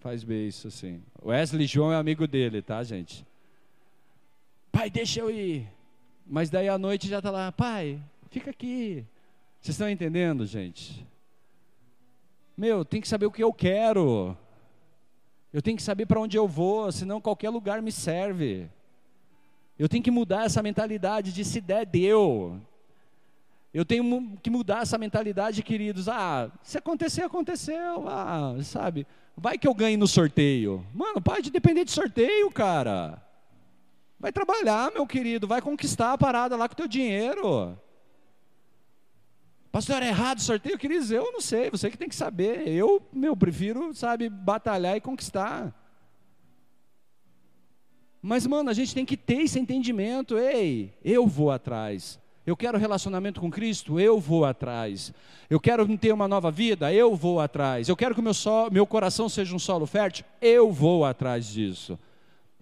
[0.00, 1.00] faz bem isso assim.
[1.24, 3.24] Wesley João é amigo dele, tá, gente?
[4.72, 5.68] Pai, deixa eu ir.
[6.26, 8.00] Mas daí à noite já está lá, pai,
[8.30, 9.04] fica aqui.
[9.60, 11.06] Vocês estão entendendo, gente?
[12.56, 14.36] Meu, tem que saber o que eu quero.
[15.52, 18.68] Eu tenho que saber para onde eu vou, senão qualquer lugar me serve.
[19.78, 22.60] Eu tenho que mudar essa mentalidade de se der, deu.
[23.72, 26.08] Eu tenho que mudar essa mentalidade, queridos.
[26.08, 28.08] Ah, se acontecer, aconteceu.
[28.08, 29.06] Ah, sabe?
[29.36, 30.84] Vai que eu ganhe no sorteio.
[30.92, 33.21] Mano, pode depender de sorteio, cara.
[34.22, 35.48] Vai trabalhar, meu querido.
[35.48, 37.76] Vai conquistar a parada lá com o teu dinheiro.
[39.72, 40.78] Pastor, é errado o sorteio?
[40.78, 41.68] Queridos, eu não sei.
[41.70, 42.68] Você que tem que saber.
[42.68, 45.74] Eu, meu, prefiro, sabe, batalhar e conquistar.
[48.22, 50.38] Mas, mano, a gente tem que ter esse entendimento.
[50.38, 52.16] Ei, eu vou atrás.
[52.46, 55.12] Eu quero relacionamento com Cristo, eu vou atrás.
[55.50, 57.88] Eu quero ter uma nova vida, eu vou atrás.
[57.88, 58.34] Eu quero que o meu,
[58.70, 61.98] meu coração seja um solo fértil, eu vou atrás disso.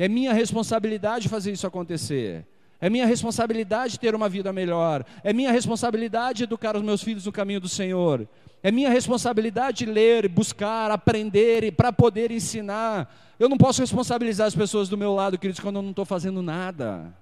[0.00, 2.46] É minha responsabilidade fazer isso acontecer.
[2.80, 5.04] É minha responsabilidade ter uma vida melhor.
[5.22, 8.26] É minha responsabilidade educar os meus filhos no caminho do Senhor.
[8.62, 13.14] É minha responsabilidade ler, buscar, aprender para poder ensinar.
[13.38, 16.40] Eu não posso responsabilizar as pessoas do meu lado, queridos, quando eu não estou fazendo
[16.40, 17.14] nada.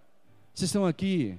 [0.54, 1.36] Vocês estão aqui?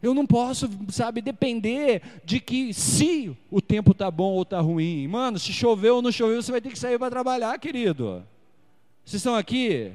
[0.00, 5.08] Eu não posso, sabe, depender de que se o tempo está bom ou está ruim.
[5.08, 8.24] Mano, se choveu ou não choveu, você vai ter que sair para trabalhar, querido.
[9.04, 9.92] Vocês estão aqui?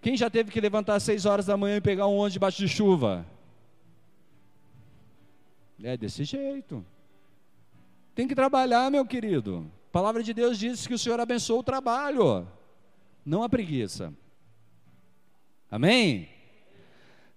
[0.00, 2.58] Quem já teve que levantar às seis horas da manhã e pegar um ônibus debaixo
[2.58, 3.26] de chuva?
[5.82, 6.84] É desse jeito.
[8.14, 9.70] Tem que trabalhar, meu querido.
[9.88, 12.46] A palavra de Deus diz que o Senhor abençoa o trabalho,
[13.24, 14.12] não a preguiça.
[15.70, 16.28] Amém?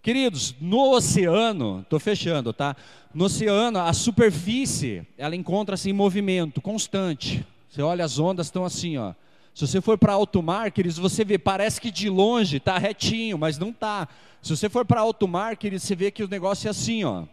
[0.01, 2.75] Queridos, no oceano, estou fechando, tá?
[3.13, 7.45] No oceano, a superfície, ela encontra-se em movimento constante.
[7.69, 9.13] Você olha, as ondas estão assim, ó.
[9.55, 13.37] Se você for para alto mar, queridos, você vê, parece que de longe está retinho,
[13.37, 14.05] mas não está.
[14.41, 17.23] Se você for para alto mar, queridos, você vê que o negócio é assim, ó.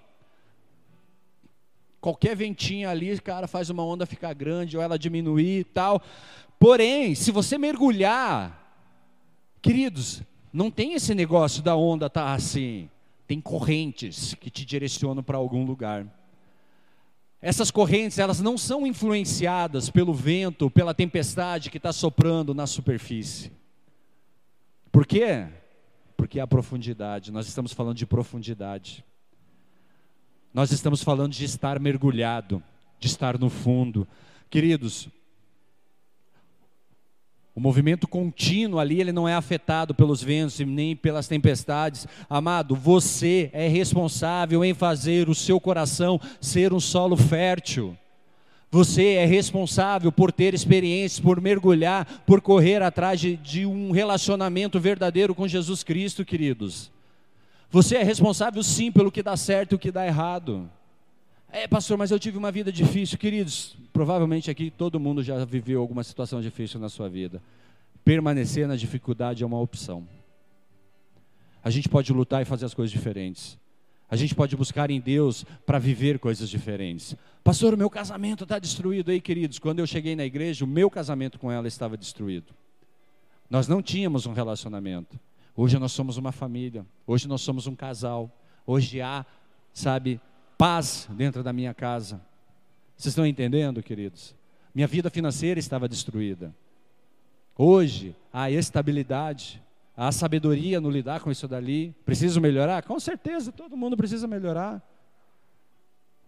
[2.00, 6.00] Qualquer ventinho ali, cara, faz uma onda ficar grande ou ela diminuir e tal.
[6.60, 8.72] Porém, se você mergulhar,
[9.60, 12.88] queridos, não tem esse negócio da onda tá assim.
[13.26, 16.06] Tem correntes que te direcionam para algum lugar.
[17.44, 23.50] Essas correntes, elas não são influenciadas pelo vento, pela tempestade que está soprando na superfície.
[24.92, 25.48] Por quê?
[26.16, 27.32] Porque a profundidade.
[27.32, 29.04] Nós estamos falando de profundidade.
[30.54, 32.62] Nós estamos falando de estar mergulhado,
[33.00, 34.06] de estar no fundo.
[34.48, 35.08] Queridos,
[37.54, 42.06] o movimento contínuo ali, ele não é afetado pelos ventos nem pelas tempestades.
[42.28, 47.96] Amado, você é responsável em fazer o seu coração ser um solo fértil.
[48.70, 54.80] Você é responsável por ter experiências, por mergulhar, por correr atrás de, de um relacionamento
[54.80, 56.90] verdadeiro com Jesus Cristo, queridos.
[57.70, 60.70] Você é responsável sim pelo que dá certo e o que dá errado.
[61.54, 63.18] É, pastor, mas eu tive uma vida difícil.
[63.18, 67.42] Queridos, provavelmente aqui todo mundo já viveu alguma situação difícil na sua vida.
[68.02, 70.08] Permanecer na dificuldade é uma opção.
[71.62, 73.58] A gente pode lutar e fazer as coisas diferentes.
[74.08, 77.14] A gente pode buscar em Deus para viver coisas diferentes.
[77.44, 79.10] Pastor, o meu casamento está destruído.
[79.10, 82.54] Aí, queridos, quando eu cheguei na igreja, o meu casamento com ela estava destruído.
[83.50, 85.20] Nós não tínhamos um relacionamento.
[85.54, 86.86] Hoje nós somos uma família.
[87.06, 88.30] Hoje nós somos um casal.
[88.66, 89.26] Hoje há,
[89.74, 90.18] sabe,
[90.62, 92.22] paz dentro da minha casa.
[92.96, 94.32] Vocês estão entendendo, queridos?
[94.72, 96.54] Minha vida financeira estava destruída.
[97.58, 99.60] Hoje, há estabilidade,
[99.96, 101.92] há sabedoria no lidar com isso dali.
[102.04, 102.84] Preciso melhorar?
[102.84, 104.80] Com certeza, todo mundo precisa melhorar.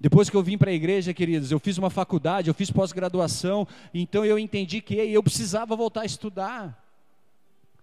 [0.01, 3.69] Depois que eu vim para a igreja, queridos, eu fiz uma faculdade, eu fiz pós-graduação,
[3.95, 6.85] então eu entendi que eu precisava voltar a estudar.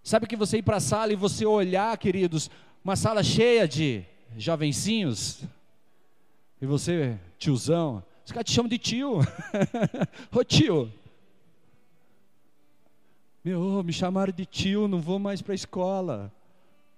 [0.04, 2.52] Sabe que você ir para a sala e você olhar, queridos,
[2.84, 4.04] uma sala cheia de
[4.38, 5.45] jovencinhos,
[6.62, 9.20] e você, tiozão, os caras te chamam de tio.
[10.32, 10.91] Ô tio.
[13.43, 16.32] Meu, me chamaram de tio, não vou mais para a escola.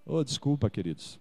[0.06, 1.18] Ô, oh, desculpa, queridos.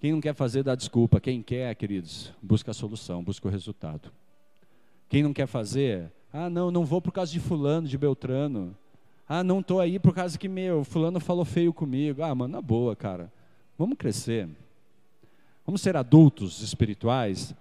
[0.00, 1.20] Quem não quer fazer, dá desculpa.
[1.20, 4.10] Quem quer, queridos, busca a solução, busca o resultado.
[5.08, 8.74] Quem não quer fazer, ah, não, não vou por causa de fulano, de Beltrano.
[9.28, 12.22] Ah, não estou aí por causa que, meu, fulano falou feio comigo.
[12.22, 13.30] Ah, mano, na boa, cara.
[13.76, 14.48] Vamos crescer.
[15.66, 17.54] Vamos ser adultos espirituais.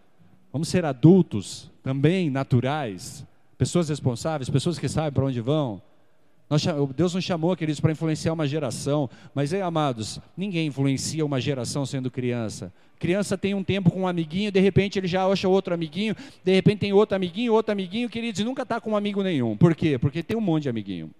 [0.52, 3.26] Vamos ser adultos também naturais.
[3.58, 5.82] Pessoas responsáveis, pessoas que sabem para onde vão.
[6.50, 6.64] Nós,
[6.96, 9.10] Deus nos chamou, queridos, para influenciar uma geração.
[9.34, 12.72] Mas, aí, amados, ninguém influencia uma geração sendo criança.
[13.00, 16.54] Criança tem um tempo com um amiguinho, de repente ele já acha outro amiguinho, de
[16.54, 19.58] repente tem outro amiguinho, outro amiguinho, queridos, e nunca está com um amigo nenhum.
[19.58, 19.98] Por quê?
[19.98, 21.12] Porque tem um monte de amiguinho.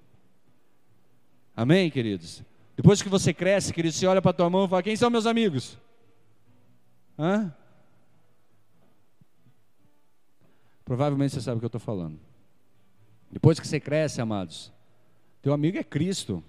[1.56, 2.42] Amém, queridos?
[2.76, 5.26] Depois que você cresce, queridos, você olha para tua mão e fala: quem são meus
[5.26, 5.78] amigos?
[7.18, 7.54] Hã?
[10.86, 12.20] Provavelmente você sabe o que eu estou falando.
[13.32, 14.72] Depois que você cresce, amados,
[15.42, 16.44] teu amigo é Cristo.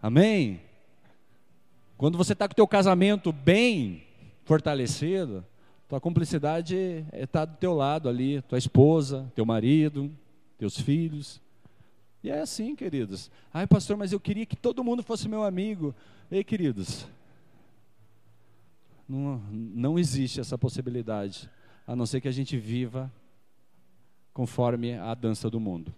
[0.00, 0.60] Amém?
[1.96, 4.04] Quando você está com o teu casamento bem
[4.44, 5.44] fortalecido,
[5.88, 10.10] tua cumplicidade está do teu lado ali, tua esposa, teu marido,
[10.56, 11.40] teus filhos.
[12.22, 13.30] E é assim, queridos.
[13.52, 15.94] Ai, pastor, mas eu queria que todo mundo fosse meu amigo.
[16.30, 17.06] Ei, queridos,
[19.08, 21.48] não, não existe essa possibilidade,
[21.86, 23.10] a não ser que a gente viva
[24.32, 25.94] conforme a dança do mundo.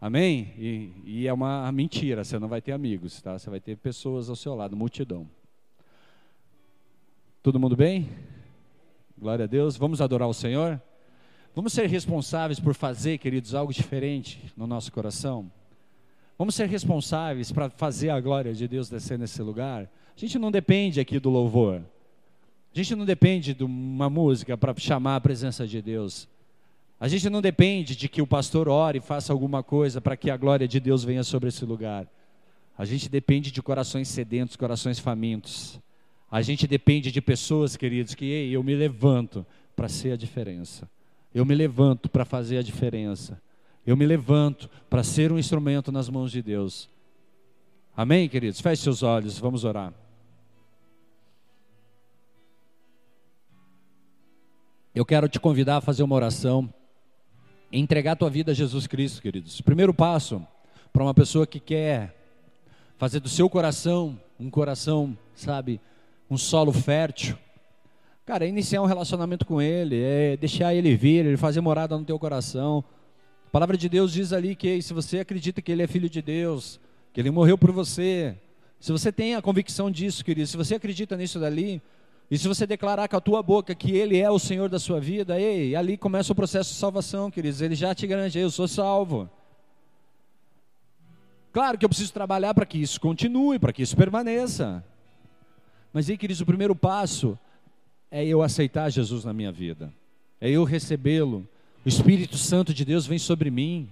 [0.00, 0.54] Amém?
[0.58, 3.38] E, e, é uma mentira, você não vai ter amigos, tá?
[3.38, 5.28] Você vai ter pessoas ao seu lado, multidão.
[7.42, 8.08] Todo mundo bem?
[9.16, 9.76] Glória a Deus.
[9.76, 10.80] Vamos adorar o Senhor?
[11.54, 15.50] Vamos ser responsáveis por fazer, queridos, algo diferente no nosso coração?
[16.40, 19.82] Vamos ser responsáveis para fazer a glória de Deus descer nesse lugar?
[20.16, 21.82] A gente não depende aqui do louvor.
[22.74, 26.26] A gente não depende de uma música para chamar a presença de Deus.
[26.98, 30.30] A gente não depende de que o pastor ore e faça alguma coisa para que
[30.30, 32.06] a glória de Deus venha sobre esse lugar.
[32.78, 35.78] A gente depende de corações sedentos, corações famintos.
[36.30, 39.44] A gente depende de pessoas, queridos, que ei, eu me levanto
[39.76, 40.88] para ser a diferença.
[41.34, 43.38] Eu me levanto para fazer a diferença.
[43.86, 46.88] Eu me levanto para ser um instrumento nas mãos de Deus.
[47.96, 48.60] Amém, queridos?
[48.60, 49.92] Feche seus olhos, vamos orar.
[54.94, 56.72] Eu quero te convidar a fazer uma oração
[57.72, 59.60] entregar a tua vida a Jesus Cristo, queridos.
[59.60, 60.44] Primeiro passo
[60.92, 62.16] para uma pessoa que quer
[62.98, 65.80] fazer do seu coração um coração, sabe,
[66.30, 67.36] um solo fértil.
[68.24, 72.04] Cara, é iniciar um relacionamento com Ele, é deixar Ele vir, Ele fazer morada no
[72.04, 72.82] teu coração.
[73.50, 76.22] A palavra de Deus diz ali que se você acredita que Ele é Filho de
[76.22, 76.78] Deus,
[77.12, 78.38] que Ele morreu por você,
[78.78, 81.82] se você tem a convicção disso, querido, se você acredita nisso dali,
[82.30, 85.00] e se você declarar com a tua boca que Ele é o Senhor da sua
[85.00, 87.60] vida, ei, ali começa o processo de salvação, queridos.
[87.60, 89.28] Ele já te garante, eu sou salvo.
[91.52, 94.84] Claro que eu preciso trabalhar para que isso continue, para que isso permaneça.
[95.92, 97.36] Mas aí, queridos, o primeiro passo
[98.12, 99.92] é eu aceitar Jesus na minha vida,
[100.40, 101.48] é eu recebê-lo.
[101.84, 103.88] O Espírito Santo de Deus vem sobre mim.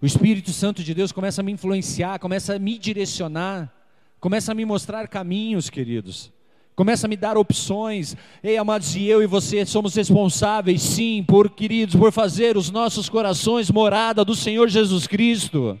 [0.00, 3.72] O Espírito Santo de Deus começa a me influenciar, começa a me direcionar,
[4.20, 6.32] começa a me mostrar caminhos, queridos
[6.74, 8.16] começa a me dar opções.
[8.42, 13.08] Ei, amados, e eu e você somos responsáveis, sim, por queridos, por fazer os nossos
[13.08, 15.78] corações morada do Senhor Jesus Cristo.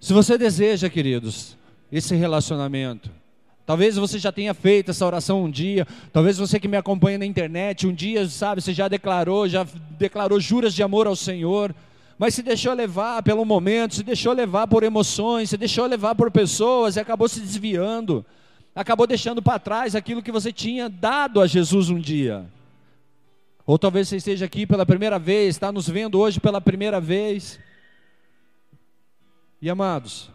[0.00, 1.56] Se você deseja, queridos,
[1.90, 3.10] esse relacionamento,
[3.66, 7.26] talvez você já tenha feito essa oração um dia, talvez você que me acompanha na
[7.26, 9.66] internet, um dia, sabe, você já declarou, já
[9.98, 11.74] declarou juras de amor ao Senhor
[12.16, 16.30] mas se deixou levar pelo momento, se deixou levar por emoções, se deixou levar por
[16.30, 18.24] pessoas e acabou se desviando
[18.74, 22.44] acabou deixando para trás aquilo que você tinha dado a Jesus um dia.
[23.64, 27.58] Ou talvez você esteja aqui pela primeira vez, está nos vendo hoje pela primeira vez.
[29.62, 30.30] E amados,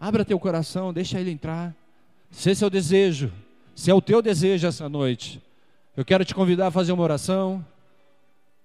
[0.00, 1.74] abra teu coração, deixa ele entrar.
[2.32, 3.30] Se esse é o desejo,
[3.76, 5.40] se é o teu desejo essa noite,
[5.94, 7.64] eu quero te convidar a fazer uma oração.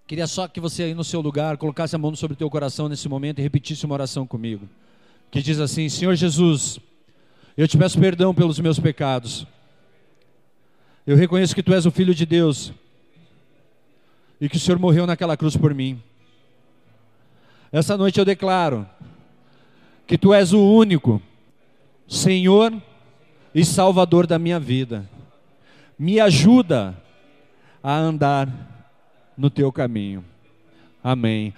[0.07, 2.88] Queria só que você aí no seu lugar colocasse a mão sobre o teu coração
[2.88, 4.68] nesse momento e repetisse uma oração comigo.
[5.30, 6.80] Que diz assim: Senhor Jesus,
[7.57, 9.45] eu te peço perdão pelos meus pecados.
[11.05, 12.72] Eu reconheço que tu és o Filho de Deus
[14.39, 16.01] e que o Senhor morreu naquela cruz por mim.
[17.70, 18.88] Essa noite eu declaro
[20.07, 21.22] que tu és o único
[22.07, 22.74] Senhor
[23.58, 25.10] e Salvador da minha vida.
[25.97, 26.95] Me ajuda
[27.82, 28.47] a andar
[29.36, 30.24] no teu caminho.
[31.03, 31.55] Amém.